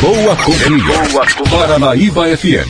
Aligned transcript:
Boa 0.00 0.36
Companhia. 0.36 0.98
Boa 1.12 1.26
Companhia. 1.26 1.50
Paranaíba 1.50 2.28
FM. 2.28 2.68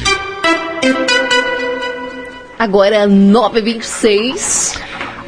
Agora 2.58 3.06
9h26. 3.06 4.75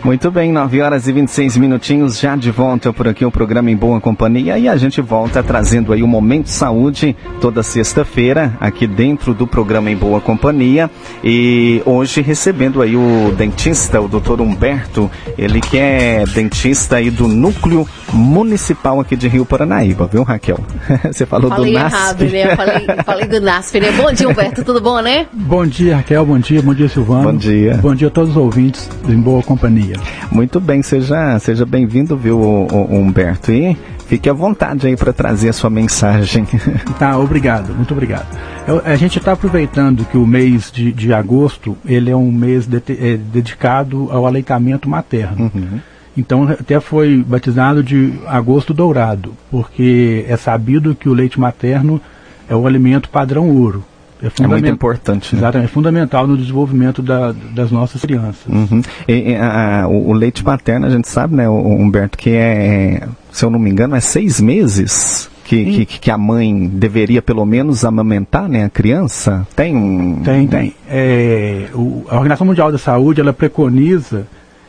Muito 0.04 0.30
bem, 0.30 0.52
9 0.52 0.80
horas 0.80 1.08
e 1.08 1.12
26 1.12 1.56
minutinhos, 1.56 2.20
já 2.20 2.36
de 2.36 2.50
volta 2.52 2.92
por 2.92 3.08
aqui 3.08 3.24
o 3.24 3.30
programa 3.32 3.70
Em 3.70 3.76
Boa 3.76 4.00
Companhia 4.00 4.56
e 4.56 4.68
a 4.68 4.76
gente 4.76 5.00
volta 5.00 5.42
trazendo 5.42 5.92
aí 5.92 6.02
o 6.02 6.06
Momento 6.06 6.48
Saúde 6.48 7.16
toda 7.40 7.62
sexta-feira 7.64 8.56
aqui 8.60 8.86
dentro 8.86 9.34
do 9.34 9.46
programa 9.46 9.90
Em 9.90 9.96
Boa 9.96 10.20
Companhia 10.20 10.88
e 11.22 11.82
hoje 11.84 12.22
recebendo 12.22 12.80
aí 12.80 12.96
o 12.96 13.34
dentista, 13.36 14.00
o 14.00 14.08
doutor 14.08 14.40
Humberto, 14.40 15.10
ele 15.36 15.60
que 15.60 15.76
é 15.76 16.24
dentista 16.32 16.96
aí 16.96 17.10
do 17.10 17.26
Núcleo 17.26 17.86
Municipal 18.12 19.00
aqui 19.00 19.16
de 19.16 19.26
Rio 19.26 19.44
Paranaíba, 19.44 20.06
viu 20.06 20.22
Raquel? 20.22 20.60
Você 21.12 21.26
falou 21.26 21.50
falei 21.50 21.72
do 21.72 21.78
NASP. 21.78 21.96
errado, 21.96 22.24
né? 22.24 22.52
Eu 22.52 22.56
falei, 22.56 22.86
falei 23.04 23.26
do 23.26 23.40
NASP, 23.40 23.80
né? 23.80 23.92
Bom 23.92 24.12
dia, 24.12 24.28
Humberto, 24.28 24.64
tudo 24.64 24.80
bom, 24.80 25.00
né? 25.00 25.26
Bom 25.32 25.66
dia, 25.66 25.96
Raquel, 25.96 26.24
bom 26.24 26.38
dia, 26.38 26.62
bom 26.62 26.72
dia, 26.72 26.88
Silvano. 26.88 27.32
Bom 27.32 27.36
dia. 27.36 27.74
Bom 27.82 27.94
dia 27.94 28.08
a 28.08 28.10
todos 28.10 28.30
os 28.30 28.36
ouvintes 28.36 28.88
do 29.04 29.12
Em 29.12 29.20
Boa 29.20 29.42
Companhia. 29.42 29.87
Muito 30.30 30.60
bem, 30.60 30.82
seja, 30.82 31.38
seja 31.38 31.64
bem-vindo, 31.64 32.16
viu, 32.16 32.40
Humberto? 32.40 33.52
E 33.52 33.76
fique 34.06 34.28
à 34.28 34.32
vontade 34.32 34.86
aí 34.86 34.96
para 34.96 35.12
trazer 35.12 35.50
a 35.50 35.52
sua 35.52 35.70
mensagem. 35.70 36.46
Tá, 36.98 37.16
obrigado, 37.16 37.74
muito 37.74 37.92
obrigado. 37.92 38.26
Eu, 38.66 38.82
a 38.84 38.96
gente 38.96 39.18
está 39.18 39.32
aproveitando 39.32 40.04
que 40.04 40.16
o 40.16 40.26
mês 40.26 40.70
de, 40.70 40.90
de 40.92 41.12
agosto 41.12 41.76
ele 41.86 42.10
é 42.10 42.16
um 42.16 42.32
mês 42.32 42.66
de, 42.66 42.76
é, 42.88 43.16
dedicado 43.16 44.08
ao 44.10 44.26
aleitamento 44.26 44.88
materno. 44.88 45.50
Uhum. 45.54 45.80
Então 46.16 46.48
até 46.48 46.80
foi 46.80 47.22
batizado 47.22 47.82
de 47.82 48.14
agosto 48.26 48.74
dourado, 48.74 49.32
porque 49.50 50.24
é 50.28 50.36
sabido 50.36 50.94
que 50.94 51.08
o 51.08 51.14
leite 51.14 51.38
materno 51.38 52.00
é 52.48 52.56
o 52.56 52.66
alimento 52.66 53.08
padrão 53.08 53.48
ouro. 53.48 53.84
É, 54.22 54.42
é 54.42 54.46
muito 54.46 54.68
importante. 54.68 55.34
Né? 55.34 55.40
Exatamente, 55.40 55.68
é 55.68 55.72
fundamental 55.72 56.26
no 56.26 56.36
desenvolvimento 56.36 57.02
da, 57.02 57.32
das 57.54 57.70
nossas 57.70 58.00
crianças. 58.00 58.46
Uhum. 58.48 58.82
E, 59.06 59.32
e, 59.32 59.36
a, 59.36 59.86
o, 59.88 60.10
o, 60.10 60.12
leite 60.12 60.44
materno, 60.44 60.86
a 60.86 60.90
gente 60.90 61.08
sabe, 61.08 61.36
né, 61.36 61.48
Humberto, 61.48 62.18
que 62.18 62.30
é, 62.30 63.06
se 63.30 63.44
eu 63.44 63.50
não 63.50 63.58
me 63.58 63.70
engano, 63.70 63.94
é 63.94 64.00
seis 64.00 64.40
meses 64.40 65.30
que, 65.44 65.86
que, 65.86 65.98
que, 65.98 66.10
a 66.10 66.18
mãe 66.18 66.68
deveria 66.68 67.22
pelo 67.22 67.46
menos 67.46 67.84
amamentar 67.84 68.48
né, 68.48 68.64
a 68.64 68.68
criança? 68.68 69.46
Tem 69.56 69.74
um. 69.74 70.20
Tem, 70.22 70.46
tem. 70.46 70.74
É, 70.86 71.68
o, 71.72 72.04
a 72.08 72.16
Organização 72.16 72.46
Mundial 72.46 72.70
da 72.70 72.76
Saúde 72.78 73.20
ela 73.20 73.32
preconiza 73.32 74.26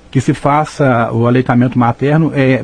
que 0.09 0.22
se 0.22 0.34
faça 0.34 1.11
o 1.11 1.28
aleitamento 1.28 1.78
materno 1.78 2.31
é, 2.34 2.63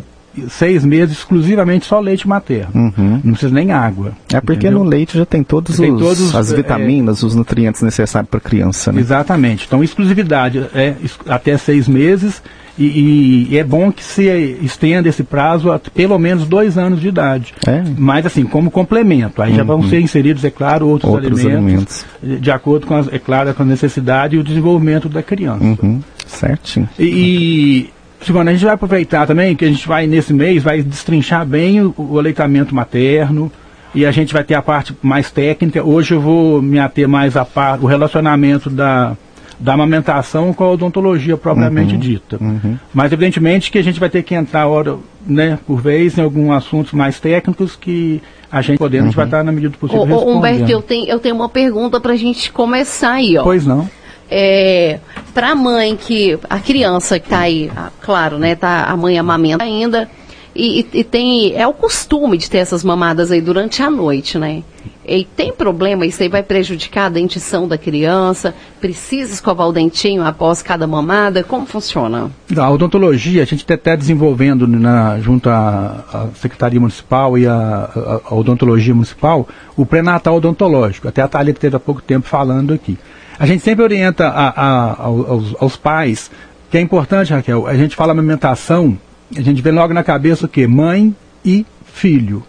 seis 0.50 0.84
meses 0.84 1.18
exclusivamente 1.18 1.86
só 1.86 2.00
leite 2.00 2.28
materno. 2.28 2.72
Uhum. 2.74 3.22
Não 3.24 3.32
precisa 3.34 3.54
nem 3.54 3.72
água. 3.72 4.14
É 4.34 4.40
porque 4.42 4.68
entendeu? 4.68 4.84
no 4.84 4.90
leite 4.90 5.18
já 5.18 5.26
tem 5.26 5.44
todos, 5.44 5.78
tem 5.78 5.92
os, 5.92 6.02
todos 6.02 6.36
as 6.36 6.52
é, 6.52 6.56
vitaminas, 6.56 7.24
é, 7.24 7.26
os 7.26 7.36
nutrientes 7.36 7.82
necessários 7.82 8.30
para 8.30 8.38
a 8.38 8.42
criança. 8.42 8.92
Né? 8.92 9.02
Exatamente. 9.02 9.66
Então, 9.66 9.84
exclusividade 9.84 10.66
é 10.74 10.96
até 11.28 11.58
seis 11.58 11.88
meses. 11.88 12.42
E, 12.78 13.48
e, 13.52 13.58
é 13.58 13.64
bom 13.64 13.90
que 13.90 14.04
se 14.04 14.26
estenda 14.62 15.08
esse 15.08 15.24
prazo 15.24 15.72
a 15.72 15.80
pelo 15.80 16.20
menos 16.20 16.46
dois 16.46 16.78
anos 16.78 17.00
de 17.00 17.08
idade. 17.08 17.54
É. 17.66 17.82
Mas 17.98 18.26
assim, 18.26 18.44
como 18.44 18.70
complemento. 18.70 19.42
Aí 19.42 19.52
uhum. 19.52 19.56
já 19.56 19.64
vão 19.64 19.84
ser 19.84 20.02
inseridos, 20.02 20.44
é 20.44 20.50
claro, 20.50 20.88
outros, 20.88 21.10
outros 21.10 21.46
alimentos, 21.46 22.06
alimentos, 22.22 22.42
de 22.42 22.52
acordo 22.52 22.86
com, 22.86 22.96
as, 22.96 23.08
é 23.14 23.18
claro, 23.18 23.54
com 23.54 23.64
a 23.64 23.66
necessidade 23.66 24.36
e 24.36 24.40
o 24.40 24.44
desenvolvimento 24.44 25.08
da 25.08 25.24
criança. 25.24 25.64
Uhum. 25.64 26.02
Certinho. 26.28 26.90
E, 27.00 27.90
Silvana, 28.22 28.52
a 28.52 28.54
gente 28.54 28.66
vai 28.66 28.74
aproveitar 28.74 29.28
também 29.28 29.56
que 29.56 29.66
a 29.66 29.68
gente 29.68 29.88
vai, 29.88 30.08
nesse 30.08 30.34
mês, 30.34 30.64
vai 30.64 30.82
destrinchar 30.82 31.46
bem 31.46 31.82
o, 31.82 31.94
o 31.98 32.20
aleitamento 32.20 32.74
materno 32.74 33.52
e 33.94 34.06
a 34.06 34.12
gente 34.12 34.34
vai 34.34 34.44
ter 34.44 34.56
a 34.56 34.62
parte 34.62 34.96
mais 35.02 35.32
técnica. 35.32 35.84
Hoje 35.84 36.14
eu 36.14 36.22
vou 36.22 36.62
me 36.62 36.80
ater 36.80 37.08
mais 37.08 37.38
a 37.38 37.46
par, 37.46 37.80
o 37.82 37.86
relacionamento 37.86 38.70
da, 38.70 39.16
da 39.60 39.74
amamentação 39.74 40.54
com 40.54 40.64
a 40.64 40.72
odontologia 40.72 41.38
propriamente 41.38 41.94
uhum, 41.94 42.00
dita. 42.00 42.38
Uhum. 42.42 42.78
Mas 42.94 43.12
evidentemente 43.12 43.72
que 43.72 43.78
a 43.78 43.84
gente 43.84 44.00
vai 44.00 44.10
ter 44.10 44.24
que 44.24 44.36
entrar 44.36 44.68
hora, 44.68 44.98
né, 45.26 45.58
por 45.66 45.82
vez 45.82 46.18
em 46.18 46.22
alguns 46.22 46.52
assuntos 46.52 46.94
mais 46.94 47.20
técnicos 47.20 47.76
que 47.76 48.22
a 48.52 48.62
gente 48.62 48.78
podendo, 48.78 49.04
uhum. 49.04 49.06
a 49.06 49.10
gente 49.10 49.16
vai 49.16 49.26
estar 49.26 49.44
na 49.44 49.52
medida 49.52 49.72
do 49.72 49.78
possível 49.78 50.02
ô, 50.02 50.06
respondendo. 50.06 50.38
Humberto, 50.38 50.72
eu 50.72 50.82
tenho, 50.82 51.08
eu 51.08 51.20
tenho 51.20 51.36
uma 51.36 51.50
pergunta 51.50 52.00
para 52.00 52.14
a 52.14 52.18
gente 52.18 52.52
começar 52.52 53.14
aí, 53.14 53.38
ó. 53.38 53.44
Pois 53.44 53.66
não. 53.66 53.90
É, 54.30 55.00
para 55.34 55.52
a 55.52 55.56
mãe 55.56 55.96
que 55.96 56.38
a 56.50 56.60
criança 56.60 57.20
que 57.20 57.28
está 57.28 57.42
aí, 57.42 57.72
claro, 58.02 58.40
né, 58.40 58.56
tá 58.56 58.86
a 58.86 58.98
mãe 58.98 59.20
amamenta 59.20 59.64
ainda 59.64 60.10
e, 60.56 60.88
e, 60.94 61.04
tem 61.04 61.54
é 61.54 61.68
o 61.68 61.74
costume 61.74 62.38
de 62.38 62.50
ter 62.50 62.60
essas 62.60 62.82
mamadas 62.82 63.30
aí 63.30 63.42
durante 63.42 63.84
a 63.84 63.92
noite, 63.92 64.38
né? 64.38 64.64
E 65.06 65.26
tem 65.26 65.52
problema, 65.52 66.06
isso 66.06 66.24
aí 66.24 66.30
vai 66.30 66.42
prejudicar 66.42 67.08
a 67.08 67.10
dentição 67.10 67.68
da 67.68 67.78
criança? 67.78 68.56
Precisa 68.80 69.34
escovar 69.34 69.68
o 69.68 69.74
dentinho 69.74 70.24
após 70.24 70.62
cada 70.62 70.88
mamada? 70.88 71.44
Como 71.44 71.66
funciona? 71.66 72.32
A 72.56 72.70
odontologia, 72.72 73.44
a 73.44 73.46
gente 73.46 73.60
está 73.60 73.74
até 73.74 73.98
desenvolvendo 73.98 74.66
na, 74.66 75.20
junto 75.20 75.50
à, 75.50 76.30
Secretaria 76.36 76.80
Municipal 76.80 77.38
e 77.38 77.46
à, 77.46 78.22
à 78.24 78.34
Odontologia 78.34 78.96
Municipal 78.96 79.48
o 79.76 79.86
pré-natal 79.86 80.38
odontológico. 80.38 81.10
Até 81.10 81.22
a 81.22 81.28
Thalia 81.28 81.54
teve 81.54 81.76
há 81.76 81.80
pouco 81.80 82.02
tempo 82.02 82.28
falando 82.28 82.74
aqui. 82.74 82.98
A 83.38 83.46
gente 83.46 83.64
sempre 83.64 83.84
orienta 83.84 84.28
a, 84.28 84.50
a, 84.50 85.04
aos, 85.04 85.56
aos, 85.60 85.76
pais, 85.76 86.32
que 86.72 86.78
é 86.78 86.82
importante, 86.82 87.34
Raquel, 87.34 87.68
a 87.68 87.76
gente 87.76 87.96
fala 87.96 88.12
amamentação, 88.12 88.98
a 89.36 89.42
gente 89.42 89.62
vê 89.62 89.72
logo 89.72 89.94
na 89.94 90.04
cabeça 90.04 90.46
o 90.46 90.50
quê? 90.50 90.68
Mãe 90.68 91.14
e 91.44 91.66
filho. 91.86 92.44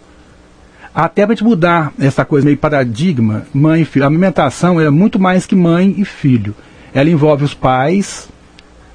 Até 0.95 1.25
para 1.25 1.35
gente 1.35 1.43
mudar 1.43 1.93
essa 1.99 2.25
coisa 2.25 2.45
meio 2.45 2.57
paradigma, 2.57 3.45
mãe 3.53 3.81
e 3.81 3.85
filho. 3.85 4.05
A 4.05 4.07
amamentação 4.07 4.79
é 4.79 4.89
muito 4.89 5.19
mais 5.19 5.45
que 5.45 5.55
mãe 5.55 5.93
e 5.97 6.05
filho. 6.05 6.55
Ela 6.93 7.09
envolve 7.09 7.43
os 7.43 7.53
pais, 7.53 8.29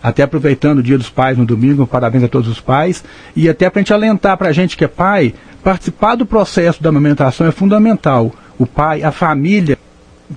até 0.03 0.23
aproveitando 0.23 0.79
o 0.79 0.83
dia 0.83 0.99
dos 0.99 1.11
pais 1.11 1.39
no 1.39 1.45
domingo, 1.45 1.87
parabéns 1.87 2.25
a 2.25 2.29
todos 2.29 2.49
os 2.49 2.61
pais, 2.61 3.05
e 3.37 3.49
até 3.49 3.71
para 3.71 3.81
a 3.81 3.83
gente 3.83 3.93
alentar 3.93 4.37
para 4.37 4.49
a 4.49 4.53
gente 4.53 4.77
que 4.77 4.85
é 4.85 4.89
pai, 4.89 5.35
participar 5.63 6.17
do 6.17 6.27
processo 6.27 6.83
da 6.83 6.89
amamentação 6.89 7.47
é 7.47 7.53
fundamental. 7.53 8.33
O 8.59 8.67
pai, 8.67 9.03
a 9.03 9.13
família, 9.13 9.79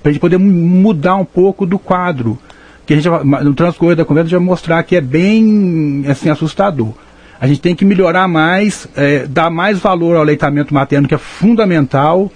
para 0.02 0.10
a 0.10 0.12
gente 0.12 0.20
poder 0.20 0.38
mudar 0.38 1.16
um 1.16 1.24
pouco 1.24 1.66
do 1.66 1.78
quadro. 1.78 2.38
Que 2.84 2.94
a 2.94 2.96
gente, 2.96 3.08
no 3.08 3.54
transcorrer 3.54 3.96
da 3.96 4.04
conversa, 4.04 4.30
já 4.30 4.38
vai 4.38 4.46
mostrar 4.46 4.82
que 4.82 4.94
é 4.94 5.00
bem 5.00 6.04
assim, 6.08 6.30
assustador. 6.30 6.92
A 7.40 7.46
gente 7.46 7.60
tem 7.60 7.74
que 7.74 7.84
melhorar 7.84 8.28
mais, 8.28 8.88
é, 8.96 9.26
dar 9.26 9.50
mais 9.50 9.78
valor 9.78 10.16
ao 10.16 10.22
aleitamento 10.22 10.72
materno, 10.72 11.08
que 11.08 11.14
é 11.14 11.18
fundamental. 11.18 12.30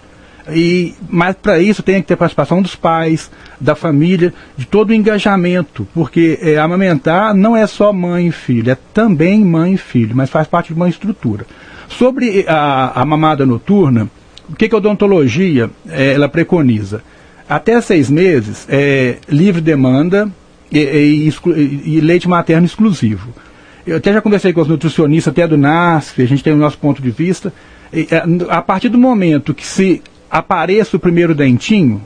E, 0.53 0.95
mas 1.09 1.37
para 1.37 1.61
isso 1.61 1.83
tem 1.83 2.03
que 2.03 2.09
ter 2.09 2.17
participação 2.17 2.61
dos 2.61 2.75
pais, 2.75 3.31
da 3.61 3.75
família, 3.75 4.35
de 4.57 4.67
todo 4.67 4.91
o 4.91 4.95
engajamento, 4.95 5.87
porque 5.95 6.39
é, 6.43 6.59
amamentar 6.59 7.35
não 7.35 7.57
é 7.57 7.67
só 7.67 7.93
mãe 7.93 8.29
e 8.29 8.33
filho, 8.33 8.73
é 8.73 8.77
também 8.93 9.45
mãe 9.45 9.75
e 9.75 9.79
filho, 9.79 10.17
mas 10.17 10.31
faz 10.31 10.49
parte 10.49 10.69
de 10.69 10.75
uma 10.75 10.89
estrutura. 10.89 11.47
Sobre 11.89 12.45
a, 12.49 13.01
a 13.01 13.05
mamada 13.05 13.47
noturna, 13.47 14.09
o 14.49 14.57
que, 14.57 14.69
que 14.69 14.75
a 14.75 14.79
odontologia 14.79 15.71
é, 15.89 16.15
ela 16.15 16.29
preconiza? 16.29 17.03
Até 17.51 17.81
seis 17.81 18.09
meses, 18.09 18.65
é, 18.69 19.19
livre 19.29 19.61
demanda 19.61 20.31
e, 20.71 20.79
e, 20.79 21.97
e, 21.97 22.01
leite 22.01 22.29
materno 22.29 22.65
exclusivo. 22.65 23.35
Eu 23.85 23.97
até 23.97 24.13
já 24.13 24.21
conversei 24.21 24.53
com 24.53 24.61
os 24.61 24.69
nutricionistas, 24.69 25.33
até 25.33 25.49
do 25.49 25.59
NASF, 25.59 26.23
a 26.23 26.27
gente 26.27 26.45
tem 26.45 26.53
o 26.53 26.57
nosso 26.57 26.79
ponto 26.79 27.03
de 27.03 27.11
vista. 27.11 27.53
E, 27.93 28.07
é, 28.09 28.23
a 28.49 28.63
partir 28.63 28.89
do 28.89 28.97
momento 28.97 29.53
que 29.53 29.67
se 29.67 30.01
apareça 30.31 30.97
o 30.97 31.01
primeiro 31.01 31.35
dentinho, 31.35 32.01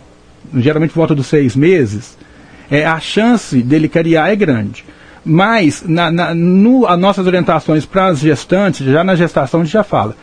geralmente 0.55 0.95
volta 0.95 1.15
dos 1.15 1.27
seis 1.27 1.55
meses, 1.55 2.17
é, 2.71 2.87
a 2.87 2.99
chance 2.99 3.63
dele 3.63 3.87
criar 3.87 4.33
é 4.33 4.37
grande. 4.37 4.83
Mas, 5.23 5.83
na, 5.87 6.11
na, 6.11 6.35
no, 6.35 6.87
as 6.87 6.99
nossas 6.99 7.27
orientações 7.27 7.85
para 7.85 8.07
as 8.07 8.21
gestantes, 8.21 8.87
já 8.87 9.05
na 9.05 9.15
gestação 9.15 9.61
a 9.61 9.65
gente 9.65 9.75
já 9.75 9.85
fala, 9.85 10.17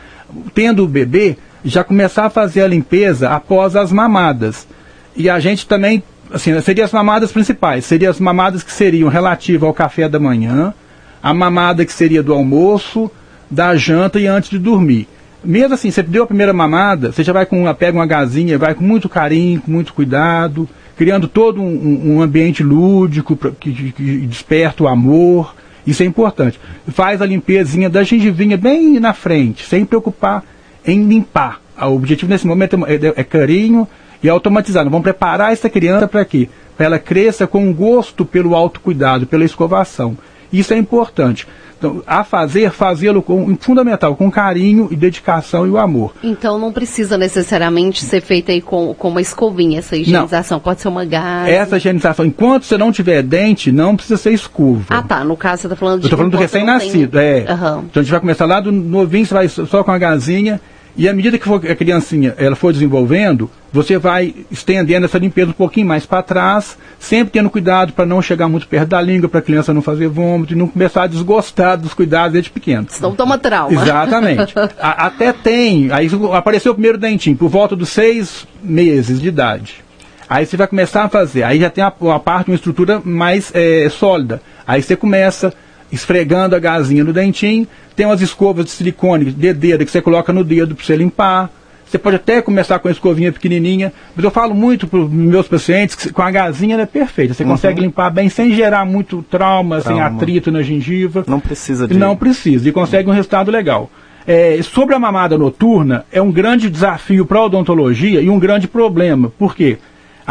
tendo 0.56 0.84
o 0.84 0.88
bebê, 0.88 1.38
já 1.64 1.84
começar 1.84 2.26
a 2.26 2.30
fazer 2.32 2.64
a 2.64 2.68
limpeza 2.68 3.30
após 3.30 3.76
as 3.76 3.92
mamadas. 3.92 4.68
E 5.16 5.30
a 5.30 5.40
gente 5.40 5.66
também, 5.68 6.04
assim, 6.32 6.60
seriam 6.62 6.86
as 6.86 6.92
mamadas 6.92 7.32
principais, 7.32 7.86
seriam 7.86 8.10
as 8.10 8.20
mamadas 8.20 8.64
que 8.64 8.72
seriam 8.72 9.10
relativas 9.10 9.64
ao 9.64 9.74
café 9.74 10.08
da 10.08 10.20
manhã, 10.20 10.74
a 11.22 11.34
mamada 11.34 11.86
que 11.86 11.94
seria 11.94 12.24
do 12.24 12.34
almoço, 12.34 13.12
da 13.50 13.76
janta 13.76 14.20
e 14.20 14.28
antes 14.28 14.50
de 14.50 14.58
dormir. 14.58 15.08
Mesmo 15.44 15.74
assim, 15.74 15.90
você 15.90 16.04
deu 16.04 16.24
a 16.24 16.28
primeira 16.28 16.54
mamada, 16.54 17.12
você 17.12 17.24
já 17.24 17.34
vai 17.34 17.46
com 17.46 17.62
uma, 17.62 17.74
pega 17.74 17.98
uma 17.98 18.06
gazinha, 18.06 18.58
vai 18.58 18.76
com 18.76 18.84
muito 18.84 19.10
carinho, 19.10 19.60
com 19.62 19.72
muito 19.72 19.94
cuidado, 19.94 20.70
criando 20.96 21.28
todo 21.28 21.62
um, 21.62 22.16
um 22.16 22.22
ambiente 22.22 22.64
lúdico 22.64 23.36
pra, 23.36 23.52
que, 23.52 23.92
que 23.92 24.28
desperta 24.28 24.84
o 24.84 24.88
amor. 24.88 25.56
Isso 25.86 26.04
é 26.04 26.06
importante. 26.06 26.60
Faz 26.90 27.24
a 27.24 27.26
limpezinha 27.26 27.90
da 27.90 28.04
gengivinha 28.04 28.56
bem 28.56 29.00
na 29.00 29.14
frente, 29.14 29.66
sem 29.66 29.84
preocupar 29.84 30.44
em 30.86 31.04
limpar. 31.06 31.60
O 31.82 31.96
objetivo 31.96 32.30
nesse 32.30 32.46
momento 32.46 32.86
é, 32.86 32.94
é, 32.94 33.14
é 33.18 33.24
carinho, 33.24 33.88
e 34.24 34.30
automatizado. 34.30 34.90
Vamos 34.90 35.04
preparar 35.04 35.54
essa 35.54 35.70
criança 35.70 36.08
para 36.08 36.26
quê? 36.26 36.50
Para 36.76 36.86
ela 36.86 37.00
cresça 37.00 37.48
com 37.48 37.74
gosto 37.74 38.26
pelo 38.26 38.56
autocuidado, 38.56 39.28
pela 39.28 39.46
escovação. 39.46 40.18
Isso 40.52 40.74
é 40.74 40.78
importante. 40.78 41.48
Então, 41.82 42.04
a 42.06 42.24
fazer, 42.24 42.70
fazê-lo 42.70 43.24
com 43.24 43.58
fundamental, 43.60 44.16
com 44.16 44.30
carinho 44.30 44.88
e 44.92 44.96
dedicação 44.96 45.66
e 45.66 45.70
o 45.72 45.80
amor. 45.80 46.14
Então 46.22 46.60
não 46.60 46.72
precisa 46.72 47.18
necessariamente 47.18 48.06
ser 48.06 48.22
feita 48.22 48.52
aí 48.52 48.62
com, 48.62 48.94
com 48.94 49.10
uma 49.10 49.20
escovinha 49.20 49.80
essa 49.80 49.98
higienização, 49.98 50.58
não. 50.58 50.62
pode 50.62 50.80
ser 50.80 50.90
uma 50.90 51.04
gás. 51.04 51.50
Essa 51.50 51.78
higienização, 51.78 52.24
enquanto 52.24 52.66
você 52.66 52.78
não 52.78 52.92
tiver 52.92 53.24
dente, 53.24 53.72
não 53.72 53.96
precisa 53.96 54.18
ser 54.18 54.32
escova. 54.32 54.86
Ah, 54.90 55.02
tá. 55.02 55.24
No 55.24 55.36
caso 55.36 55.64
você 55.64 55.68
está 55.68 55.76
falando 55.76 56.02
de. 56.02 56.04
Eu 56.04 56.08
estou 56.10 56.18
falando 56.18 56.34
do 56.34 56.38
recém-nascido, 56.38 57.18
tem... 57.18 57.46
é. 57.48 57.52
Uhum. 57.52 57.86
Então 57.90 58.00
a 58.00 58.04
gente 58.04 58.12
vai 58.12 58.20
começar 58.20 58.46
lá 58.46 58.60
do 58.60 58.72
novinho, 58.72 59.26
você 59.26 59.34
vai 59.34 59.48
só 59.48 59.84
com 59.84 59.92
a 59.92 59.98
gazinha 59.98 60.62
e 60.96 61.08
à 61.08 61.14
medida 61.14 61.38
que 61.38 61.46
for, 61.46 61.62
a 61.66 61.76
criancinha 61.76 62.34
ela 62.38 62.56
for 62.56 62.74
desenvolvendo, 62.74 63.50
você 63.72 63.98
vai 63.98 64.36
estendendo 64.52 65.06
essa 65.06 65.18
limpeza 65.18 65.52
um 65.52 65.54
pouquinho 65.54 65.88
mais 65.88 66.06
para 66.06 66.22
trás, 66.22 66.78
sempre 67.00 67.32
tendo 67.32 67.50
cuidado 67.50 67.94
para 67.94 68.06
não 68.06 68.22
chegar 68.22 68.48
muito 68.48 68.68
perto 68.68 68.90
da 68.90 69.02
língua, 69.02 69.30
para 69.30 69.40
a 69.40 69.44
criança 69.44 69.74
não 69.74 69.82
fazer 69.82 70.08
vômito 70.08 70.54
e 70.54 70.56
não 70.56 70.68
começar 70.68 71.04
a 71.04 71.08
desgostar 71.08 71.78
dos 71.78 71.94
cuidados 71.94 72.34
desde 72.34 72.50
pequeno. 72.50 72.88
Senão 72.90 73.16
toma 73.16 73.38
trauma. 73.38 73.82
Exatamente. 73.82 74.54
a, 74.80 75.06
até 75.06 75.32
tem, 75.32 75.92
aí 75.92 76.10
apareceu 76.34 76.74
o 76.74 76.76
primeiro 76.76 76.98
dentinho, 76.98 77.38
por 77.38 77.50
volta 77.50 77.76
dos 77.76 77.90
seis 77.90 78.46
meses 78.62 79.22
de 79.22 79.30
idade. 79.30 79.84
Aí 80.30 80.46
você 80.46 80.56
vai 80.56 80.68
começar 80.68 81.04
a 81.04 81.10
fazer, 81.10 81.44
aí 81.44 81.60
já 81.60 81.70
tem 81.70 81.84
a, 81.84 81.88
a 81.88 82.20
parte, 82.20 82.50
uma 82.50 82.56
estrutura 82.56 83.02
mais 83.04 83.52
é, 83.54 83.90
sólida. 83.90 84.42
Aí 84.66 84.82
você 84.82 84.96
começa 84.96 85.54
esfregando 85.92 86.56
a 86.56 86.60
gazinha 86.60 87.04
no 87.04 87.14
dentinho. 87.14 87.68
Tem 87.96 88.06
umas 88.06 88.22
escovas 88.22 88.66
de 88.66 88.72
silicone, 88.72 89.26
de 89.26 89.54
dedo, 89.54 89.86
que 89.86 89.92
você 89.92 90.02
coloca 90.02 90.32
no 90.32 90.44
dedo 90.44 90.76
para 90.76 90.86
você 90.86 90.96
limpar. 90.96 91.50
Você 91.86 91.98
pode 91.98 92.16
até 92.16 92.42
começar 92.42 92.80
com 92.80 92.88
a 92.88 92.92
escovinha 92.92 93.34
pequenininha, 93.34 93.92
mas 94.16 94.24
eu 94.24 94.32
falo 94.32 94.56
muito 94.56 94.88
para 94.88 95.00
os 95.00 95.12
meus 95.12 95.46
pacientes 95.50 95.94
que 95.94 96.14
com 96.14 96.22
a 96.22 96.32
gazinha 96.32 96.76
ela 96.76 96.84
é 96.84 96.86
perfeita. 96.86 97.34
Você 97.34 97.44
uhum. 97.44 97.50
consegue 97.50 97.82
limpar 97.82 98.10
bem 98.10 98.30
sem 98.30 98.54
gerar 98.54 98.86
muito 98.86 99.22
trauma, 99.30 99.82
trauma, 99.82 99.82
sem 99.82 100.02
atrito 100.02 100.50
na 100.54 100.62
gengiva. 100.62 101.26
Não 101.28 101.42
precisa 101.42 101.90
de... 101.90 101.98
Não 101.98 102.16
precisa, 102.16 102.70
e 102.70 102.72
consegue 102.72 103.10
um 103.10 103.14
resultado 103.14 103.52
legal. 103.52 103.92
É, 104.26 104.58
sobre 104.62 104.96
a 104.96 105.00
mamada 105.00 105.38
noturna, 105.38 106.06
é 106.10 106.22
um 106.22 106.32
grande 106.32 106.70
desafio 106.70 107.26
para 107.26 107.40
a 107.40 107.46
odontologia 107.46 108.22
e 108.22 108.30
um 108.30 108.40
grande 108.40 108.70
problema. 108.70 109.30
Por 109.38 109.54
quê? 109.54 109.78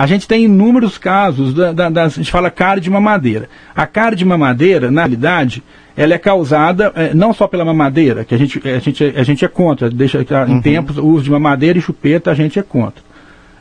A 0.00 0.06
gente 0.06 0.26
tem 0.26 0.44
inúmeros 0.44 0.97
casos, 0.97 1.52
da, 1.52 1.73
da, 1.73 1.91
da, 1.91 2.05
a 2.05 2.08
gente 2.08 2.31
fala 2.31 2.50
cárie 2.50 2.82
de 2.82 2.88
mamadeira. 2.88 3.50
A 3.76 3.87
cárie 3.87 4.17
de 4.17 4.25
mamadeira, 4.25 4.91
na 4.91 5.02
realidade, 5.02 5.62
ela 5.94 6.14
é 6.14 6.19
causada 6.19 6.91
é, 6.97 7.12
não 7.12 7.35
só 7.35 7.47
pela 7.47 7.67
mamadeira, 7.67 8.25
que 8.25 8.35
a 8.35 8.38
gente, 8.38 8.67
a 8.67 8.79
gente, 8.79 9.05
a 9.05 9.23
gente 9.23 9.44
é 9.44 9.49
contra, 9.49 9.91
deixa 9.91 10.25
em 10.49 10.55
uhum. 10.55 10.62
tempos 10.62 10.97
o 10.97 11.05
uso 11.05 11.25
de 11.25 11.31
mamadeira 11.31 11.79
e 11.79 11.82
chupeta 11.82 12.31
a 12.31 12.35
gente 12.35 12.58
é 12.58 12.62
contra. 12.62 13.02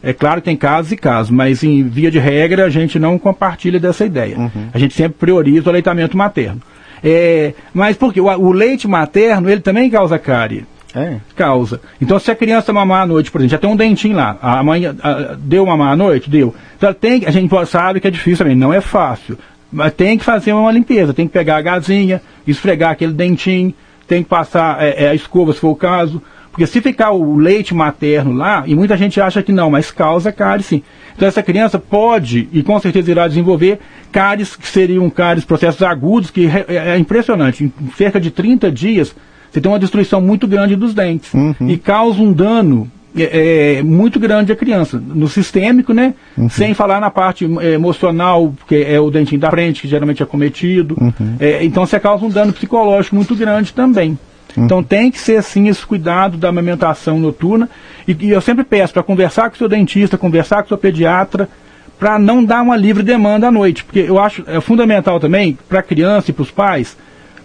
É 0.02 0.14
claro 0.14 0.40
que 0.40 0.46
tem 0.46 0.56
casos 0.56 0.94
e 0.94 0.96
casos, 0.96 1.30
mas 1.30 1.62
em 1.62 1.84
via 1.84 2.10
de 2.10 2.20
regra 2.20 2.64
a 2.64 2.70
gente 2.70 2.98
não 2.98 3.20
compartilha 3.20 3.78
dessa 3.78 4.06
ideia. 4.06 4.40
Uhum. 4.40 4.70
A 4.74 4.80
gente 4.80 4.94
sempre 4.94 5.18
prioriza 5.20 5.66
o 5.66 5.70
aleitamento 5.72 6.16
materno. 6.16 6.62
É, 7.04 7.54
mas 7.74 7.98
porque 7.98 8.22
o, 8.22 8.28
o 8.28 8.54
leite 8.54 8.88
materno 8.88 9.50
ele 9.50 9.60
também 9.60 9.90
causa 9.90 10.18
cárie. 10.18 10.64
É. 10.96 11.18
Causa. 11.36 11.82
Então, 12.02 12.18
se 12.20 12.32
a 12.32 12.36
criança 12.36 12.74
mamar 12.74 13.04
à 13.04 13.06
noite, 13.06 13.32
por 13.32 13.40
exemplo, 13.42 13.52
já 13.52 13.58
tem 13.58 13.70
um 13.70 13.76
dentinho 13.76 14.16
lá, 14.16 14.38
a 14.42 14.64
mãe 14.64 14.88
a, 14.88 15.36
deu 15.38 15.66
mamar 15.66 15.94
à 15.94 15.96
noite? 15.96 16.30
Deu. 16.30 16.54
Então, 16.78 16.94
tem, 16.94 17.26
a 17.26 17.32
gente 17.32 17.50
sabe 17.68 18.00
que 18.00 18.08
é 18.08 18.12
difícil 18.12 18.40
também, 18.40 18.56
não 18.56 18.74
é 18.74 18.82
fácil. 18.82 19.38
Mas 19.72 19.94
tem 19.94 20.18
que 20.18 20.26
fazer 20.26 20.54
uma 20.54 20.72
limpeza, 20.72 21.14
tem 21.14 21.28
que 21.28 21.34
pegar 21.34 21.58
a 21.58 21.62
gazinha, 21.62 22.22
esfregar 22.48 22.92
aquele 22.92 23.14
dentinho, 23.14 23.74
tem 24.08 24.24
que 24.24 24.30
passar 24.30 24.82
é, 24.84 25.06
é, 25.06 25.10
a 25.10 25.16
escova, 25.16 25.54
se 25.54 25.60
for 25.60 25.70
o 25.70 25.76
caso. 25.76 26.22
Porque 26.50 26.66
se 26.66 26.82
ficar 26.82 27.12
o 27.12 27.38
leite 27.38 27.76
materno 27.76 28.34
lá, 28.34 28.64
e 28.66 28.74
muita 28.74 28.98
gente 28.98 29.22
acha 29.22 29.44
que 29.44 29.52
não, 29.52 29.70
mas 29.70 29.92
causa 29.92 30.32
cárie 30.32 30.64
sim. 30.64 30.82
Então 31.16 31.28
essa 31.28 31.44
criança 31.44 31.78
pode, 31.78 32.50
e 32.52 32.64
com 32.64 32.80
certeza 32.80 33.12
irá 33.12 33.28
desenvolver, 33.28 33.80
cáries 34.12 34.56
que 34.56 34.68
seriam 34.68 35.08
cáries, 35.10 35.46
processos 35.46 35.84
agudos, 35.84 36.32
que 36.32 36.48
é, 36.48 36.94
é 36.94 36.98
impressionante. 36.98 37.64
Em 37.64 37.92
cerca 37.96 38.20
de 38.20 38.32
30 38.32 38.72
dias, 38.72 39.16
você 39.52 39.60
tem 39.60 39.72
uma 39.72 39.80
destruição 39.80 40.22
muito 40.22 40.48
grande 40.48 40.76
dos 40.76 40.94
dentes 40.94 41.34
uhum. 41.34 41.56
e 41.68 41.78
causa 41.78 42.22
um 42.22 42.32
dano 42.32 42.90
é, 43.18 43.78
é, 43.80 43.84
muito 43.84 44.20
grande 44.20 44.52
à 44.52 44.56
criança, 44.56 45.02
no 45.04 45.28
sistêmico, 45.28 45.94
né? 45.94 46.14
Uhum. 46.38 46.50
Sem 46.50 46.74
falar 46.74 47.00
na 47.00 47.10
parte 47.10 47.50
é, 47.60 47.74
emocional, 47.74 48.54
que 48.68 48.84
é 48.84 49.00
o 49.00 49.10
dentinho 49.10 49.42
da 49.42 49.50
frente, 49.50 49.82
que 49.82 49.88
geralmente 49.88 50.22
é 50.22 50.26
cometido. 50.26 50.96
Uhum. 51.00 51.36
É, 51.40 51.64
então 51.64 51.86
você 51.86 52.00
causa 52.00 52.24
um 52.24 52.30
dano 52.30 52.54
psicológico 52.54 53.16
muito 53.16 53.36
grande 53.36 53.74
também. 53.74 54.18
Uhum. 54.56 54.66
Então 54.66 54.84
tem 54.84 55.10
que 55.10 55.20
ser 55.20 55.38
assim 55.38 55.68
esse 55.68 55.86
cuidado 55.86 56.38
da 56.38 56.50
amamentação 56.50 57.20
noturna. 57.20 57.68
E, 58.08 58.16
e 58.20 58.30
eu 58.30 58.42
sempre 58.42 58.64
peço 58.64 58.94
para 58.94 59.04
conversar 59.04 59.50
com 59.50 59.56
o 59.56 59.58
seu 59.58 59.68
dentista, 59.68 60.18
conversar 60.18 60.58
com 60.58 60.66
o 60.66 60.70
seu 60.70 60.78
pediatra, 60.78 61.50
para 61.98 62.20
não 62.20 62.46
dar 62.46 62.62
uma 62.62 62.78
livre 62.78 63.02
demanda 63.02 63.48
à 63.48 63.52
noite. 63.52 63.84
Porque 63.84 64.00
eu 64.00 64.20
acho 64.20 64.44
é 64.46 64.62
fundamental 64.62 65.20
também, 65.20 65.58
para 65.68 65.80
a 65.80 65.84
criança 65.84 66.30
e 66.30 66.34
para 66.34 66.44
os 66.44 66.52
pais, 66.52 66.96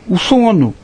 o 0.06 0.18
sono. 0.18 0.74